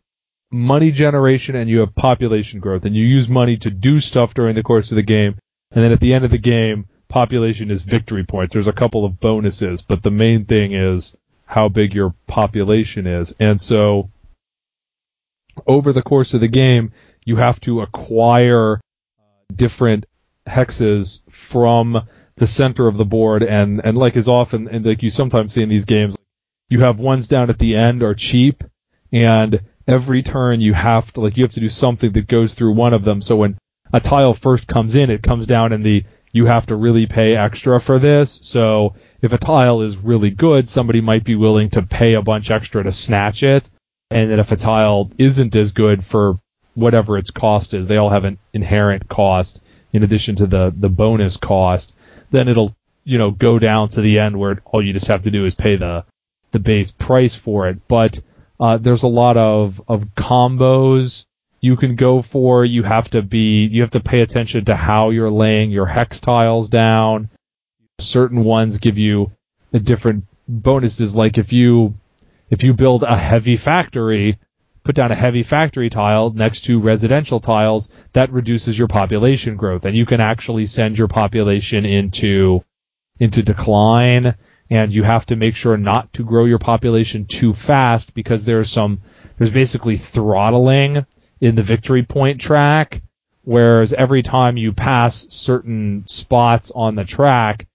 [0.51, 2.85] money generation and you have population growth.
[2.85, 5.37] And you use money to do stuff during the course of the game.
[5.73, 8.53] And then at the end of the game population is victory points.
[8.53, 13.35] There's a couple of bonuses but the main thing is how big your population is.
[13.41, 14.11] And so
[15.67, 16.93] over the course of the game
[17.25, 18.81] you have to acquire
[19.55, 20.07] different
[20.47, 23.43] hexes from the center of the board.
[23.43, 26.17] And and like is often and like you sometimes see in these games
[26.69, 28.65] you have ones down at the end are cheap
[29.13, 32.73] and every turn you have to like you have to do something that goes through
[32.73, 33.23] one of them.
[33.23, 33.59] So when
[33.93, 37.37] a tile first comes in, it comes down in the you have to really pay
[37.37, 38.41] extra for this.
[38.43, 42.51] So if a tile is really good, somebody might be willing to pay a bunch
[42.51, 43.71] extra to snatch it.
[44.11, 46.41] And then if a tile isn't as good for
[46.75, 49.61] whatever its cost is, they all have an inherent cost
[49.93, 51.95] in addition to the, the bonus cost,
[52.33, 52.75] then it'll,
[53.05, 55.55] you know, go down to the end where all you just have to do is
[55.55, 56.05] pay the,
[56.55, 57.87] the base price for it.
[57.87, 58.21] But
[58.59, 61.27] uh, there's a lot of, of combos
[61.61, 62.65] you can go for.
[62.65, 66.21] You have to be, you have to pay attention to how you're laying your hex
[66.21, 67.29] tiles down.
[67.99, 69.33] Certain ones give you
[69.73, 71.15] different bonuses.
[71.15, 71.95] Like if you,
[72.49, 74.39] if you build a heavy factory,
[74.85, 79.85] put down a heavy factory tile next to residential tiles, that reduces your population growth
[79.85, 82.63] and you can actually send your population into,
[83.19, 84.37] into decline
[84.71, 88.71] and you have to make sure not to grow your population too fast because there's
[88.71, 89.03] some
[89.39, 91.05] there's basically throttling
[91.41, 93.03] in the victory point track
[93.43, 97.67] whereas every time you pass certain spots on the track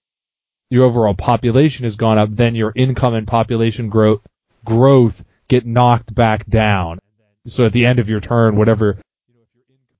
[0.68, 4.20] your overall population has gone up then your income and population growth
[4.64, 7.00] growth get knocked back down.
[7.46, 8.98] So at the end of your turn whatever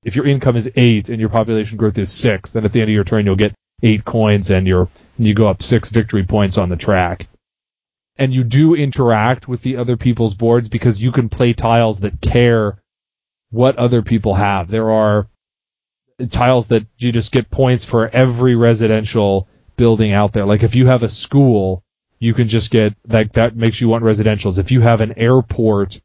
[0.03, 2.89] if your income is 8 and your population growth is 6 then at the end
[2.89, 4.89] of your turn you'll get 8 coins and your
[5.25, 7.27] you go up six victory points on the track.
[8.17, 12.21] And you do interact with the other people's boards because you can play tiles that
[12.21, 12.81] care
[13.49, 14.69] what other people have.
[14.69, 15.27] There are
[16.29, 20.45] tiles that you just get points for every residential building out there.
[20.45, 21.83] Like if you have a school,
[22.19, 24.59] you can just get like that makes you want residentials.
[24.59, 25.99] If you have an airport,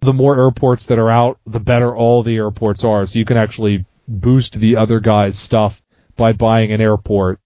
[0.00, 3.06] the more airports that are out, the better all the airports are.
[3.06, 5.82] So you can actually boost the other guy's stuff
[6.16, 7.40] by buying an airport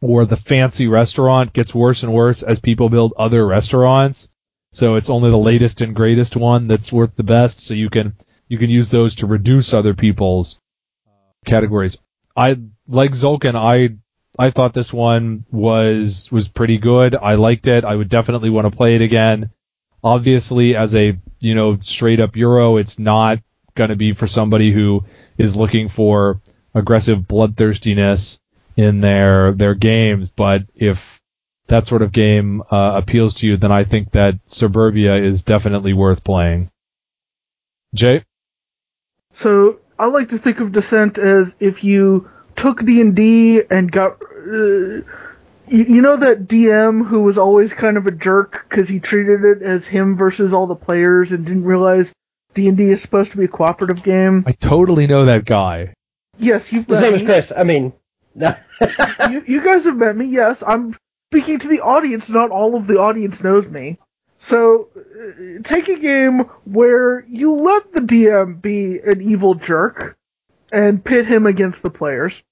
[0.00, 4.28] or the fancy restaurant gets worse and worse as people build other restaurants.
[4.72, 7.60] So it's only the latest and greatest one that's worth the best.
[7.60, 8.14] So you can
[8.48, 10.58] you can use those to reduce other people's
[11.06, 11.10] uh,
[11.44, 11.96] categories.
[12.36, 13.54] I like Tzolk'in.
[13.54, 13.96] I
[14.38, 17.16] I thought this one was was pretty good.
[17.16, 17.84] I liked it.
[17.84, 19.50] I would definitely want to play it again.
[20.04, 23.38] Obviously, as a you know straight up Euro, it's not
[23.74, 25.04] going to be for somebody who
[25.38, 26.42] is looking for
[26.74, 28.38] aggressive bloodthirstiness
[28.76, 30.30] in their their games.
[30.30, 31.20] But if
[31.66, 35.92] that sort of game uh, appeals to you, then I think that Suburbia is definitely
[35.92, 36.70] worth playing.
[37.94, 38.24] Jay.
[39.32, 43.90] So I like to think of Descent as if you took D and D and
[43.90, 44.22] got.
[44.22, 45.02] Uh,
[45.68, 49.42] you, you know that DM who was always kind of a jerk because he treated
[49.44, 52.12] it as him versus all the players and didn't realize
[52.54, 54.44] D and D is supposed to be a cooperative game.
[54.46, 55.94] I totally know that guy.
[56.38, 57.22] Yes, you've His met name is.
[57.22, 57.52] Chris.
[57.56, 57.92] I mean,
[59.30, 60.26] you, you guys have met me.
[60.26, 60.96] Yes, I'm
[61.32, 62.28] speaking to the audience.
[62.28, 63.98] Not all of the audience knows me.
[64.38, 70.18] So, uh, take a game where you let the DM be an evil jerk
[70.70, 72.42] and pit him against the players.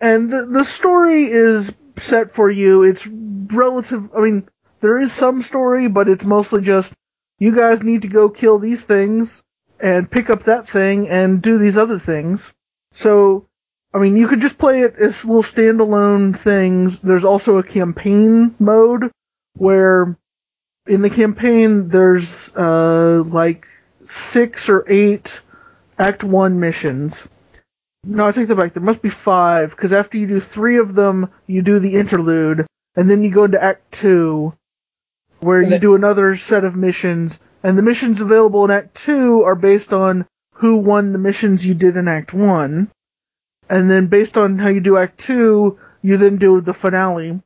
[0.00, 2.82] And the, the story is set for you.
[2.82, 4.48] It's relative, I mean,
[4.80, 6.92] there is some story, but it's mostly just,
[7.38, 9.42] you guys need to go kill these things
[9.78, 12.52] and pick up that thing and do these other things.
[12.92, 13.46] So,
[13.94, 17.00] I mean, you could just play it as little standalone things.
[17.00, 19.10] There's also a campaign mode
[19.56, 20.16] where
[20.86, 23.66] in the campaign there's uh like
[24.06, 25.40] six or eight
[25.98, 27.22] act 1 missions
[28.04, 28.74] No, I take that back.
[28.74, 32.66] There must be five because after you do three of them, you do the interlude,
[32.96, 34.54] and then you go into Act Two,
[35.40, 37.38] where you do another set of missions.
[37.62, 41.74] And the missions available in Act Two are based on who won the missions you
[41.74, 42.90] did in Act One,
[43.72, 47.40] and then based on how you do Act Two, you then do the finale.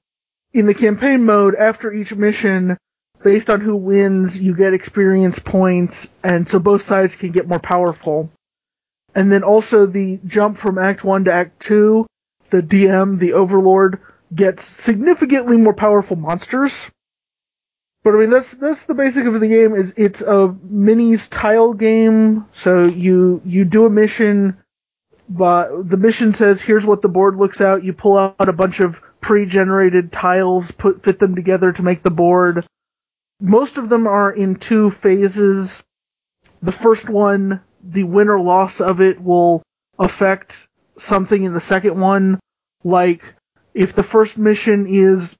[0.52, 2.76] In the campaign mode, after each mission,
[3.22, 7.60] based on who wins, you get experience points, and so both sides can get more
[7.60, 8.28] powerful.
[9.14, 12.04] And then also the jump from Act 1 to Act 2,
[12.50, 14.00] the DM, the Overlord,
[14.34, 16.90] gets significantly more powerful monsters.
[18.02, 21.72] But I mean, that's, that's the basic of the game, is it's a minis tile
[21.72, 24.56] game, so you, you do a mission,
[25.28, 28.80] but the mission says, here's what the board looks out, you pull out a bunch
[28.80, 32.66] of pre-generated tiles, put, fit them together to make the board.
[33.40, 35.82] Most of them are in two phases.
[36.62, 39.62] The first one, the win or loss of it will
[39.98, 42.40] affect something in the second one.
[42.84, 43.34] Like,
[43.74, 45.36] if the first mission is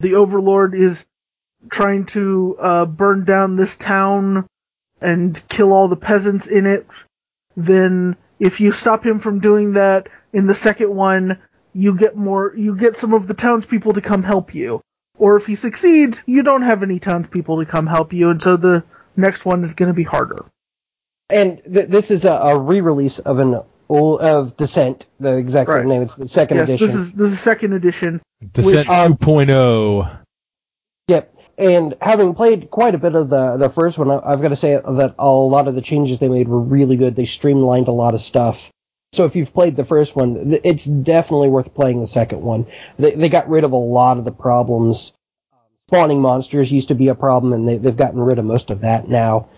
[0.00, 1.04] the Overlord is
[1.70, 4.46] trying to uh, burn down this town
[5.00, 6.86] and kill all the peasants in it,
[7.56, 11.38] then if you stop him from doing that in the second one,
[11.72, 14.80] you get more, you get some of the townspeople to come help you.
[15.16, 18.56] Or if he succeeds, you don't have any townspeople to come help you, and so
[18.56, 18.84] the
[19.16, 20.44] next one is going to be harder.
[21.28, 25.80] And th- this is a, a re-release of an old, of Descent, the exact Right.
[25.80, 26.02] same name.
[26.02, 26.86] It's the second yes, edition.
[26.86, 28.22] this is this is second edition.
[28.52, 30.18] Descent Which, um, 2.0.
[31.58, 34.76] And having played quite a bit of the the first one, I've got to say
[34.76, 37.16] that a lot of the changes they made were really good.
[37.16, 38.70] They streamlined a lot of stuff.
[39.12, 42.66] So if you've played the first one, it's definitely worth playing the second one.
[42.98, 45.12] They they got rid of a lot of the problems.
[45.88, 48.82] Spawning monsters used to be a problem, and they, they've gotten rid of most of
[48.82, 49.48] that now.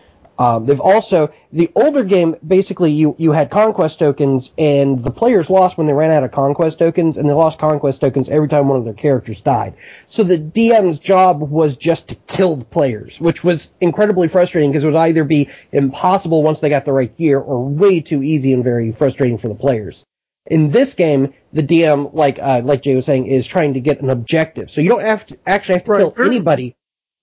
[0.40, 5.50] Um, they've also the older game basically you you had conquest tokens and the players
[5.50, 8.66] lost when they ran out of conquest tokens and they lost conquest tokens every time
[8.66, 9.74] one of their characters died.
[10.08, 14.82] So the DM's job was just to kill the players, which was incredibly frustrating because
[14.82, 18.54] it would either be impossible once they got the right gear or way too easy
[18.54, 20.04] and very frustrating for the players.
[20.46, 24.00] In this game, the DM, like uh, like Jay was saying, is trying to get
[24.00, 24.70] an objective.
[24.70, 26.76] So you don't have to actually have to Right, kill anybody.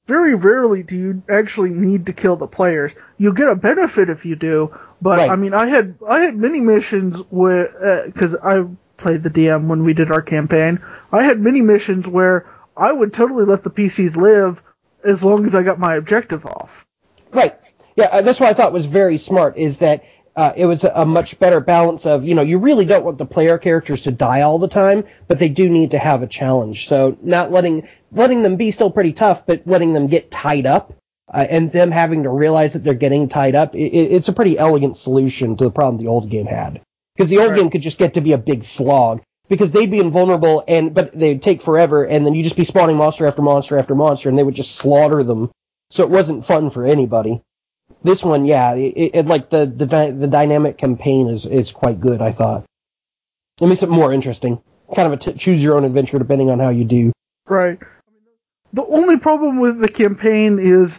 [0.08, 2.93] Very rarely do you actually need to kill the players.
[3.17, 5.30] You get a benefit if you do, but Right.
[5.30, 8.65] I mean, I had I had many missions where because I
[8.98, 10.82] played the DM when we did our campaign.
[11.12, 14.62] I had many missions where I would totally let the PCs live
[15.04, 16.86] as long as I got my objective off.
[17.32, 17.58] Right.
[17.96, 20.04] Yeah, uh, that's what I thought was very smart is that
[20.38, 23.26] uh, it was a, much better balance of, you know, you really don't want the
[23.26, 26.88] player characters to die all the time, but they do need to have a challenge.
[26.88, 30.93] So not letting letting them be still pretty tough, but letting them get tied up
[31.34, 34.34] uh, and them having to realize that they're getting tied up, i i- it's a
[34.34, 36.80] pretty elegant solution to the problem the old game had.
[37.15, 37.58] Because the old Right.
[37.58, 39.21] game could just get to be a big slog.
[39.50, 42.97] Because they'd be invulnerable and but they'd take forever, and then you'd just be spawning
[42.97, 45.50] monster after monster after monster, and they would just slaughter them.
[45.89, 47.41] So it wasn't fun for anybody.
[48.08, 49.86] This one, yeah, it, it like the the
[50.17, 52.22] the dynamic campaign is is quite good.
[52.22, 52.63] I thought
[53.60, 54.62] it makes it more interesting.
[54.96, 57.12] Kind of a t- choose your own adventure depending on how you do.
[57.46, 57.80] Right.
[58.72, 60.98] The only problem with the campaign is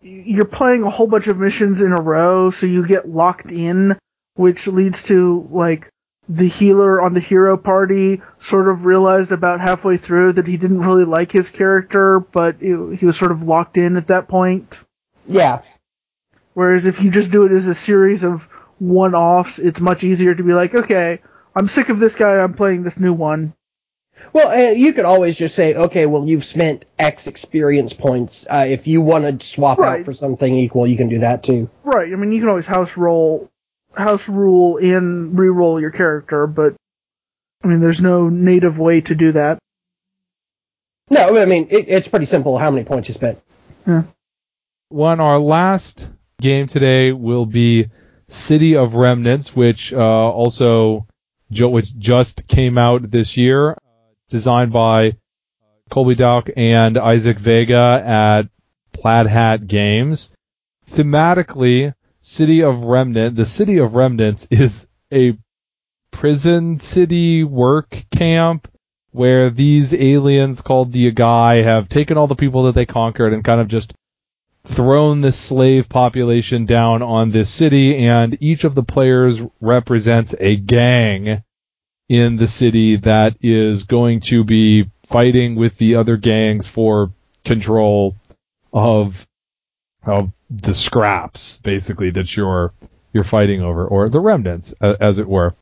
[0.00, 3.98] you're playing a whole bunch of missions in a row, so you get locked in,
[4.34, 5.90] which leads to like
[6.30, 10.80] the healer on the hero party sort of realized about halfway through that he didn't
[10.80, 14.80] really like his character, but it, he was sort of locked in at that point.
[15.28, 15.60] Yeah,
[16.54, 20.42] Whereas if you just do it as a series of one-offs, it's much easier to
[20.42, 21.20] be like, okay,
[21.54, 23.54] I'm sick of this guy, I'm playing this new one.
[24.32, 28.46] Well, uh, you could always just say, okay, well, you've spent X experience points.
[28.50, 30.00] Uh, if you want to swap Right.
[30.00, 31.68] out for something equal, you can do that too.
[31.84, 32.12] Right.
[32.12, 33.50] I mean, you can always house roll,
[33.94, 36.74] house rule and re-roll your character, but
[37.64, 39.58] I mean, there's no native way to do that.
[41.10, 43.38] No, I mean, it, it's pretty simple how many points you spent.
[43.86, 44.04] Yeah.
[44.88, 46.08] One, our last
[46.42, 47.88] game today will be
[48.28, 51.06] City of Remnants, which uh, also
[51.48, 53.74] which just came out this year, uh,
[54.28, 55.16] designed by
[55.90, 58.42] Colby Dauch and Isaac Vega at
[58.92, 60.30] Plaid Hat Games.
[60.90, 65.36] Thematically, City of Remnant, the City of Remnants is a
[66.10, 68.68] prison city work camp
[69.10, 73.44] where these aliens called the Yugai have taken all the people that they conquered and
[73.44, 73.92] kind of just
[74.66, 80.56] thrown the slave population down on this city, and each of the players represents a
[80.56, 81.42] gang
[82.08, 87.10] in the city that is going to be fighting with the other gangs for
[87.44, 88.14] control
[88.72, 89.26] of
[90.04, 92.72] of the scraps, basically that you're
[93.12, 95.54] you're fighting over, or the remnants, as it were.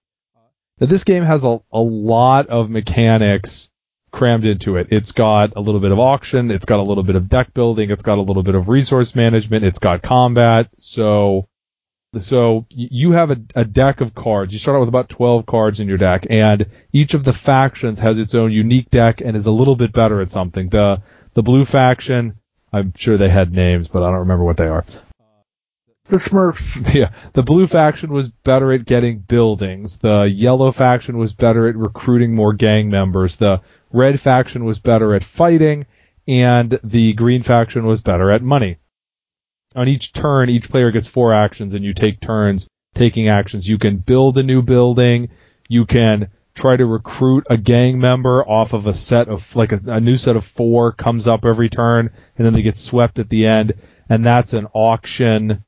[0.79, 3.70] that this game has a, a lot of mechanics
[4.11, 4.89] crammed into it.
[4.91, 7.91] It's got a little bit of auction, it's got a little bit of deck building,
[7.91, 10.69] it's got a little bit of resource management, it's got combat.
[10.79, 11.49] So,
[12.19, 14.53] so you have a, a deck of cards.
[14.53, 17.99] You start out with about 12 cards in your deck, and each of the factions
[18.01, 20.69] has its own unique deck and is a little bit better at something.
[20.69, 21.03] The
[21.35, 22.35] the blue faction,
[22.73, 24.85] I'm sure they had names, but I don't remember what they are.
[26.11, 26.93] The Smurfs.
[26.95, 29.99] Yeah, the blue faction was better at getting buildings.
[29.99, 33.37] The yellow faction was better at recruiting more gang members.
[33.37, 33.61] The
[33.93, 35.87] red faction was better at fighting,
[36.27, 38.77] and the green faction was better at money.
[39.77, 43.69] On each turn, each player gets four actions, and you take turns taking actions.
[43.69, 45.29] You can build a new building.
[45.69, 49.81] You can try to recruit a gang member off of a set of like a,
[49.87, 53.29] a new set of four comes up every turn, and then they get swept at
[53.29, 53.75] the end,
[54.09, 55.65] and that's an auction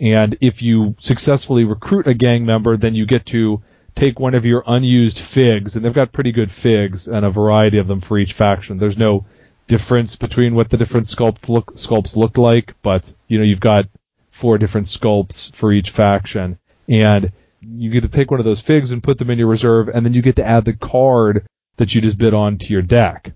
[0.00, 3.62] and if you successfully recruit a gang member, then you get to
[3.94, 7.78] take one of your unused figs, and they've got pretty good figs and a variety
[7.78, 8.78] of them for each faction.
[8.78, 9.26] There's no
[9.66, 13.86] difference between what the different sculpt look, sculpts look like, but you know you've got
[14.30, 18.90] four different sculpts for each faction, and you get to take one of those figs
[18.90, 21.94] and put them in your reserve, and then you get to add the card that
[21.94, 23.32] you just bid on to your deck.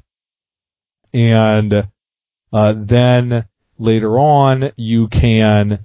[1.15, 1.89] And
[2.53, 3.47] uh, then
[3.79, 5.85] later on, you can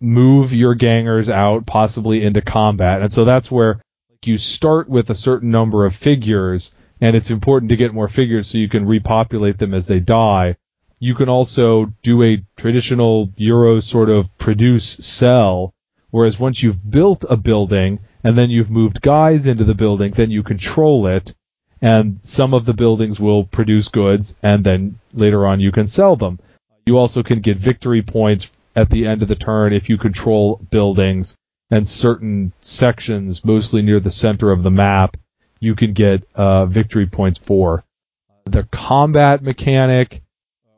[0.00, 3.02] move your gangers out possibly into combat.
[3.02, 3.80] And so that's where
[4.26, 8.46] you start with a certain number of figures and it's important to get more figures
[8.46, 10.56] so you can repopulate them as they die.
[10.98, 15.74] You can also do a traditional Euro sort of produce sell,
[16.10, 20.30] whereas once you've built a building and then you've moved guys into the building, then
[20.30, 21.34] you control it
[21.82, 26.16] and some of the buildings will produce goods and then later on you can sell
[26.16, 26.38] them.
[26.86, 30.60] You also can get victory points at the end of the turn if you control
[30.70, 31.36] buildings
[31.74, 35.16] and certain sections, mostly near the center of the map,
[35.58, 37.82] you can get uh, victory points for.
[38.44, 40.22] The combat mechanic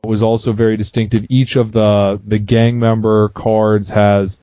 [0.03, 1.27] was also very distinctive.
[1.29, 4.41] Each of the the gang member cards has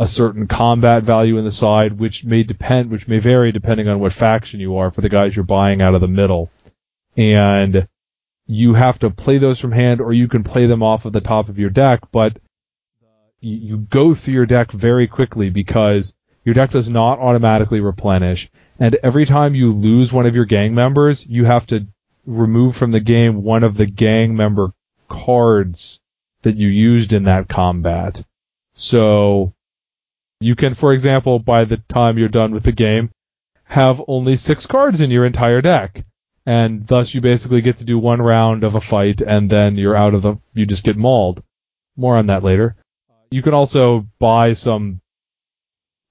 [0.00, 4.00] a certain combat value in the side, which may depend, which may vary depending on
[4.00, 6.50] what faction you are for the guys you're buying out of the middle.
[7.16, 7.86] And
[8.48, 11.20] you have to play those from hand, or you can play them off of the
[11.20, 12.00] top of your deck.
[12.10, 12.38] But
[13.42, 16.14] you, go through your deck very quickly because
[16.44, 20.74] your deck does not automatically replenish, and every time you lose one of your gang
[20.74, 21.86] members, you have to
[22.26, 24.72] remove from the game one of the gang member
[25.08, 26.00] cards
[26.42, 28.24] that you used in that combat.
[28.74, 29.52] So
[30.40, 33.10] you can, for example, by the time you're done with the game,
[33.64, 36.04] have only six cards in your entire deck.
[36.44, 39.96] And thus you basically get to do one round of a fight and then you're
[39.96, 41.42] out of the, you just get mauled.
[41.96, 42.74] More on that later.
[43.32, 45.00] You can also buy some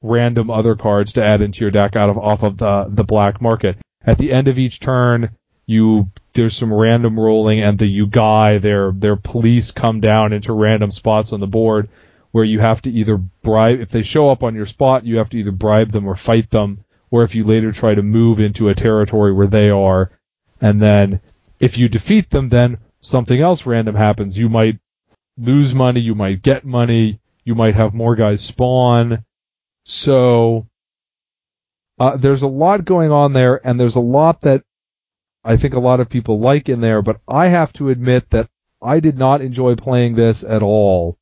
[0.01, 3.41] random other cards to add into your deck out of off of the the black
[3.41, 3.77] market.
[4.03, 5.29] At the end of each turn,
[5.67, 10.91] you there's some random rolling, and the Yugai their their police come down into random
[10.91, 11.89] spots on the board
[12.31, 15.29] where you have to either bribe if they show up on your spot, you have
[15.29, 18.69] to either bribe them or fight them, or if you later try to move into
[18.69, 20.11] a territory where they are,
[20.59, 21.19] and then
[21.59, 24.39] if you defeat them, then something else random happens.
[24.39, 24.79] You might
[25.41, 29.25] lose money, you might get money, you might have more guys spawn.
[29.83, 30.67] So
[31.99, 34.63] uh, there's a lot going on there, and there's a lot that
[35.43, 38.47] I think a lot of people like in there, but I have to admit that
[38.81, 41.17] I did not enjoy playing this at all.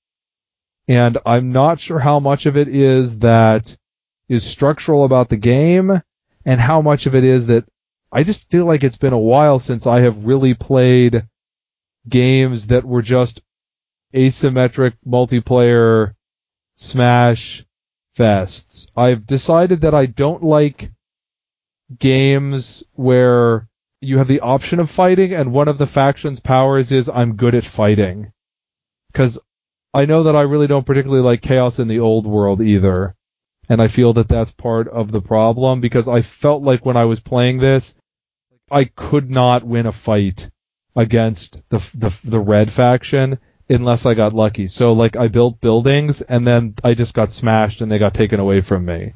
[0.87, 3.75] And I'm not sure how much of it is that
[4.27, 6.01] is structural about the game
[6.45, 7.65] and how much of it is that
[8.11, 11.27] I just feel like it's been a while since I have really played
[12.07, 13.41] games that were just
[14.13, 16.13] asymmetric multiplayer
[16.75, 17.65] smash
[18.17, 18.89] fests.
[18.95, 20.91] I've decided that I don't like
[21.97, 23.67] games where
[24.01, 27.55] you have the option of fighting and one of the faction's powers is I'm good
[27.55, 28.31] at fighting.
[29.13, 29.39] Cause
[29.93, 33.15] I know that I really don't particularly like chaos in the old world either.
[33.69, 37.05] And I feel that that's part of the problem because I felt like when I
[37.05, 37.93] was playing this,
[38.71, 40.49] I could not win a fight
[40.95, 43.39] against the, the, the red faction
[43.69, 44.67] unless I got lucky.
[44.67, 48.39] So like I built buildings and then I just got smashed and they got taken
[48.39, 49.13] away from me.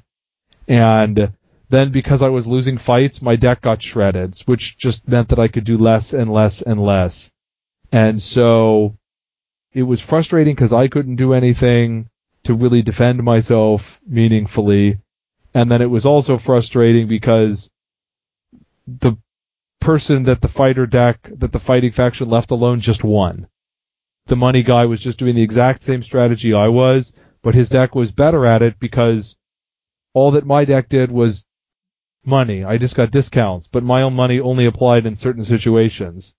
[0.68, 1.34] And
[1.70, 5.48] then because I was losing fights, my deck got shredded, which just meant that I
[5.48, 7.32] could do less and less and less.
[7.92, 8.96] And so
[9.74, 12.10] it was frustrating because I couldn't do anything
[12.44, 15.00] to really defend myself meaningfully.
[15.54, 17.72] And then it was also frustrating because
[18.86, 19.14] the
[19.80, 23.48] person that the fighter deck, that the fighting faction left alone just won
[24.28, 27.96] the money guy was just doing the exact same strategy I was, but his deck
[27.96, 29.38] was better at it because
[30.14, 31.46] all that my deck did was
[32.26, 32.64] money.
[32.64, 36.34] I just got discounts, but my own money only applied in certain situations.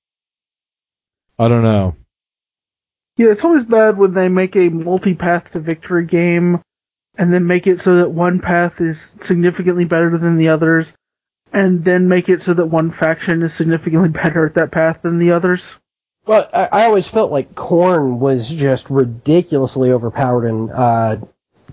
[1.39, 1.97] I don't know.
[3.17, 6.61] Yeah, it's always bad when they make a multi-path to victory game
[7.17, 10.93] and then make it so that one path is significantly better than the others
[11.53, 15.19] and then make it so that one faction is significantly better at that path than
[15.19, 15.79] the others.
[16.27, 21.21] Well, I, I always felt like Khorne was just ridiculously overpowered in uh,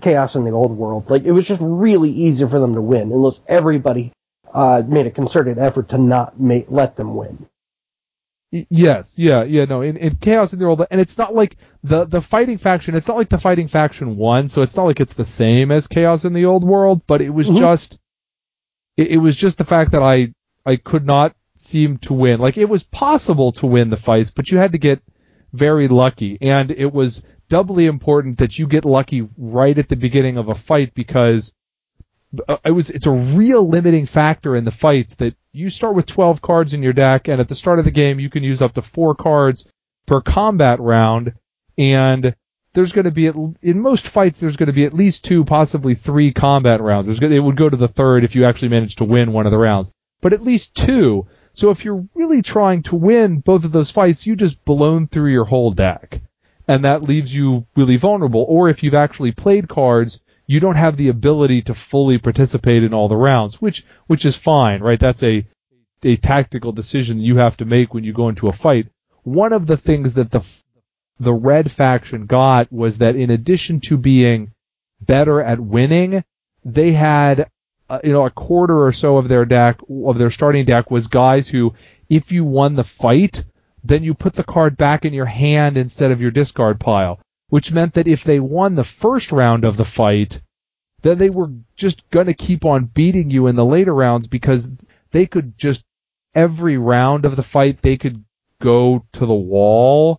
[0.00, 1.08] Chaos in the Old World.
[1.08, 4.12] Like it was just really easy for them to win, unless everybody
[4.52, 7.46] uh, made a concerted effort to not make, let them win.
[8.68, 11.56] Yes, yeah, yeah, no, in, in Chaos in the Old World, and it's not like
[11.84, 15.00] the, the fighting faction, it's not like the fighting faction won, so it's not like
[15.00, 17.56] it's the same as Chaos in the Old World, but it was mm-hmm.
[17.56, 17.98] just,
[18.98, 20.34] it, it was just the fact that I,
[20.66, 22.40] I could not seem to win.
[22.40, 25.02] Like it was possible to win the fights, but you had to get
[25.52, 30.38] very lucky, and it was doubly important that you get lucky right at the beginning
[30.38, 31.52] of a fight because
[32.48, 36.06] uh, it was it's a real limiting factor in the fights that you start with
[36.06, 38.62] 12 cards in your deck and at the start of the game you can use
[38.62, 39.66] up to 4 cards
[40.06, 41.34] per combat round.
[41.78, 42.34] And
[42.74, 45.94] there's going to be in most fights there's going to be at least two possibly
[45.94, 47.06] three combat rounds.
[47.06, 49.52] There's it would go to the third if you actually manage to win one of
[49.52, 49.92] the rounds.
[50.20, 54.26] But at least two so if you're really trying to win both of those fights
[54.26, 56.20] you just blown through your whole deck
[56.68, 60.96] and that leaves you really vulnerable or if you've actually played cards you don't have
[60.96, 65.00] the ability to fully participate in all the rounds, which which is fine, right?
[65.00, 65.46] That's a
[66.04, 68.88] a tactical decision you have to make when you go into a fight.
[69.22, 70.42] One of the things that the
[71.20, 74.52] the red faction got was that in addition to being
[75.00, 76.24] better at winning,
[76.64, 77.48] they had
[77.92, 81.06] uh, you know a quarter or so of their deck of their starting deck was
[81.06, 81.74] guys who
[82.08, 83.44] if you won the fight,
[83.84, 87.20] then you put the card back in your hand instead of your discard pile
[87.52, 90.40] which meant that if they won the first round of the fight,
[91.02, 94.70] then they were just going to keep on beating you in the later rounds because
[95.10, 95.84] they could just
[96.34, 98.24] every round of the fight they could
[98.62, 100.18] go to the wall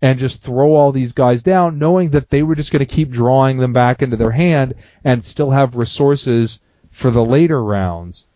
[0.00, 3.10] and just throw all these guys down knowing that they were just going to keep
[3.10, 6.58] drawing them back into their hand and still have resources
[6.92, 8.28] for the later rounds.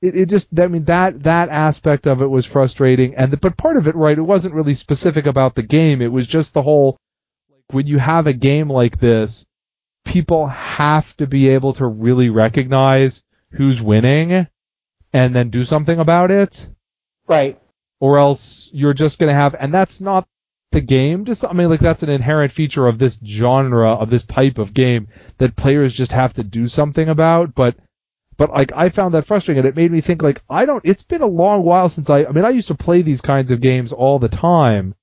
[0.00, 3.56] It, it just I mean that that aspect of it was frustrating and the, but
[3.56, 6.00] part of it right it wasn't really specific about the game.
[6.00, 6.96] It was just the whole
[7.50, 9.44] like, when you have a game like this
[10.04, 13.22] people have to be able to really recognize
[13.52, 14.46] who's winning
[15.12, 16.68] and then do something about it.
[17.26, 17.60] Right.
[17.98, 20.26] Or else you're just going to have and that's not
[20.72, 24.24] the game just I mean like that's an inherent feature of this genre of this
[24.24, 25.08] type of game
[25.38, 27.76] that players just have to do something about but
[28.36, 31.02] but like I found that frustrating and it made me think like I don't it's
[31.02, 33.60] been a long while since I I mean I used to play these kinds of
[33.60, 34.94] games all the time,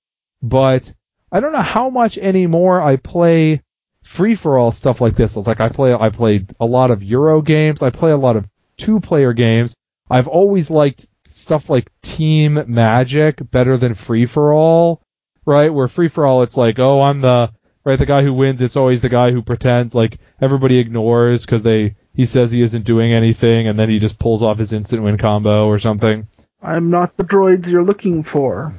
[0.42, 0.92] but
[1.32, 3.62] I don't know how much anymore I play
[4.04, 5.38] free for all stuff like this.
[5.38, 8.48] Like I play I played a lot of Euro games, I play a lot of
[8.76, 9.76] two player games.
[10.10, 15.04] I've always liked stuff like Team Magic better than free for all,
[15.48, 15.74] right?
[15.74, 17.52] Where free for all it's like, oh, I'm the
[17.84, 21.64] right the guy who wins, it's always the guy who pretends like everybody ignores cuz
[21.64, 25.04] they he says he isn't doing anything, and then he just pulls off his instant
[25.04, 26.28] win combo or something.
[26.62, 28.74] I'm not the droids you're looking for.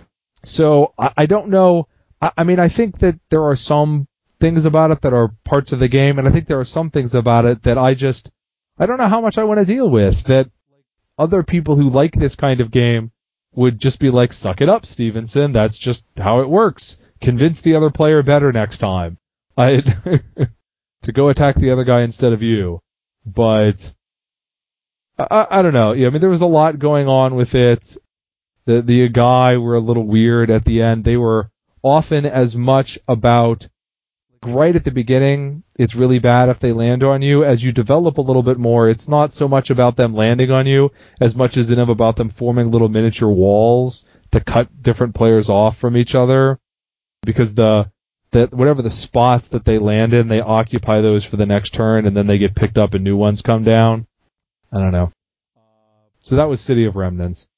[0.44, 1.88] So I, I don't know.
[2.20, 4.06] I, I mean, I think that there are some
[4.40, 6.90] things about it that are parts of the game, and I think there are some
[6.90, 8.30] things about it that I just
[8.78, 10.24] I don't know how much I want to deal with.
[10.24, 10.50] That
[11.18, 13.10] other people who like this kind of game
[13.58, 15.52] would just be like, "Suck it up, Stevenson.
[15.52, 16.98] That's just how it works.
[17.20, 19.18] Convince the other player better next time."
[19.58, 19.82] I
[21.02, 22.80] to go attack the other guy instead of you
[23.34, 23.92] but
[25.18, 25.92] I, I don't know.
[25.92, 27.96] Yeah, I mean, there was a lot going on with it.
[28.66, 31.04] The the guy were a little weird at the end.
[31.04, 31.50] They were
[31.82, 33.68] often as much about
[34.44, 35.62] right at the beginning.
[35.76, 37.44] It's really bad if they land on you.
[37.44, 40.66] As you develop a little bit more, it's not so much about them landing on
[40.66, 45.14] you as much as it is about them forming little miniature walls to cut different
[45.14, 46.58] players off from each other.
[47.22, 47.90] Because the
[48.30, 52.06] that whatever the spots that they land in, they occupy those for the next turn,
[52.06, 54.06] and then they get picked up and new ones come down.
[54.70, 55.12] I don't know.
[56.20, 57.48] So that was City of Remnants.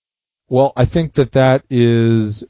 [0.49, 2.45] Well, I think that that is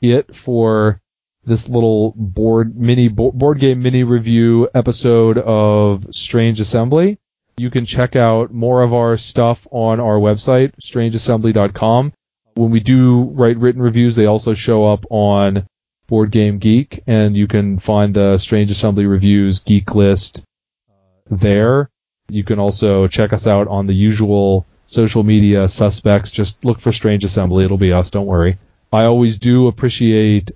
[0.00, 1.00] it for
[1.44, 7.18] this little board mini board game mini review episode of Strange Assembly.
[7.56, 12.12] You can check out more of our stuff on our website, strangeassembly.com.
[12.54, 15.66] When we do write written reviews, they also show up on
[16.06, 20.42] Board Game Geek, and you can find the Strange Assembly Reviews geek list
[20.90, 20.94] uh,
[21.30, 21.90] there.
[22.28, 26.30] You can also check us out on the usual social media suspects.
[26.30, 27.64] Just look for Strange Assembly.
[27.64, 28.10] It'll be us.
[28.10, 28.58] Don't worry.
[28.92, 30.50] I always do appreciate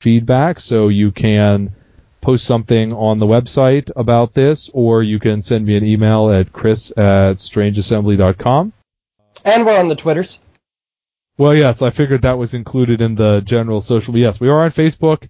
[0.00, 1.74] feedback, so you can
[2.20, 6.52] post something on the website about this, or you can send me an email at
[6.52, 8.72] chris at strangeassembly.com.
[9.44, 10.38] And we're on the Twitters.
[11.38, 14.16] Well, yes, I figured that was included in the general social.
[14.16, 15.28] Yes, we are on Facebook.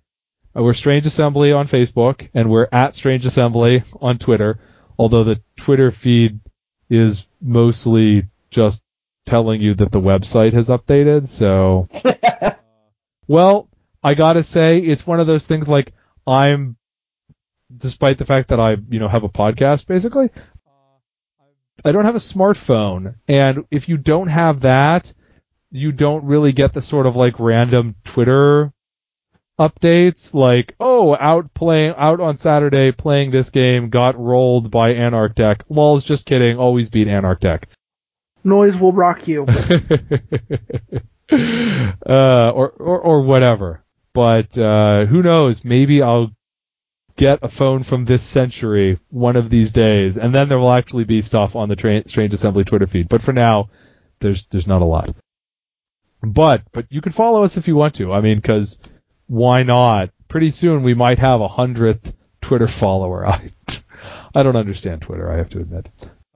[0.56, 4.58] Uh, we're Strange Assembly on Facebook, and we're at Strange Assembly on Twitter.
[4.98, 6.40] Although the Twitter feed
[6.88, 8.82] is mostly just
[9.26, 11.28] telling you that the website has updated.
[11.28, 11.88] So,
[13.26, 13.68] well,
[14.06, 15.92] I gotta say, it's one of those things like
[16.28, 16.76] I'm,
[17.76, 20.30] despite the fact that I, you know, have a podcast basically,
[21.84, 23.16] I don't have a smartphone.
[23.26, 25.12] And if you don't have that,
[25.72, 28.72] you don't really get the sort of like random Twitter
[29.58, 35.34] updates like, oh, out playing, out on Saturday playing this game, got rolled by Anarch
[35.34, 35.64] Deck.
[35.68, 37.68] Lol's just kidding, always beat Anarch Deck.
[38.44, 39.46] Noise will rock you.
[41.32, 43.82] uh, or, or, or whatever.
[44.16, 46.30] But, uh, who knows, maybe I'll
[47.16, 51.04] get a phone from this century one of these days, and then there will actually
[51.04, 53.10] be stuff on the tra- Strange Assembly Twitter feed.
[53.10, 53.68] But for now,
[54.20, 55.14] there's, there's not a lot.
[56.22, 58.10] But, but you can follow us if you want to.
[58.14, 58.78] I mean, cause
[59.26, 60.08] why not?
[60.28, 63.26] Pretty soon we might have a hundredth Twitter follower.
[63.28, 63.50] I,
[64.34, 65.90] I don't understand Twitter, I have to admit.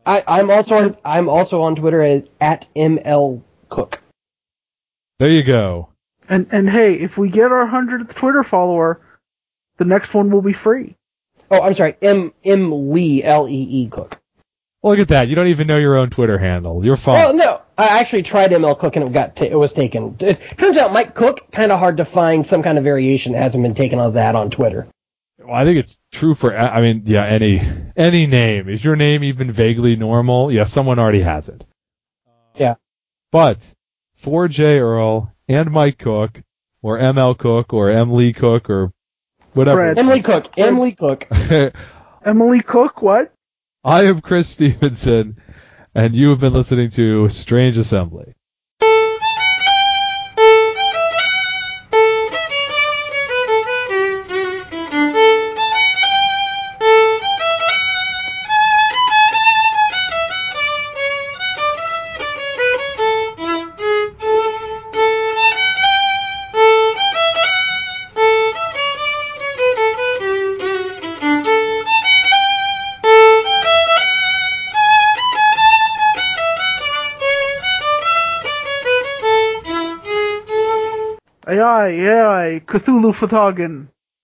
[0.05, 4.03] I, I'm also on, I'm also on Twitter at, at ML Cook.
[5.18, 5.89] There you go.
[6.31, 9.01] And and hey, if we get our hundredth Twitter follower,
[9.78, 10.97] the next one will be free.
[11.51, 14.16] Oh, I'm sorry, M M Lee L E E Cook.
[14.83, 15.28] Look at that.
[15.28, 16.85] You don't even know your own Twitter handle.
[16.85, 17.14] You're fine.
[17.16, 20.16] Well, no, I actually tried ML Cook and it got ta- it was taken.
[20.20, 23.43] It turns out Mike Cook kind of hard to find some kind of variation that
[23.43, 24.87] hasn't been taken of that on Twitter.
[25.39, 27.61] Well, I think it's true for, I mean, yeah, any,
[27.97, 28.68] any name.
[28.68, 30.51] Is your name even vaguely normal?
[30.53, 31.66] Yeah, someone already has it.
[32.55, 32.76] Yeah.
[33.33, 33.74] But,
[34.16, 34.78] for J.
[34.78, 36.41] Earl and Mike Cook,
[36.81, 38.93] or ML Cook, or Emily Cook, or
[39.53, 39.81] whatever.
[39.81, 39.99] Fred.
[39.99, 41.27] Emily Cook, Emily Cook.
[42.25, 43.33] Emily Cook, what?
[43.83, 45.37] I am Chris Stevenson,
[45.95, 48.35] and you have been listening to Strange Assembly.
[83.11, 83.91] ord for dagen.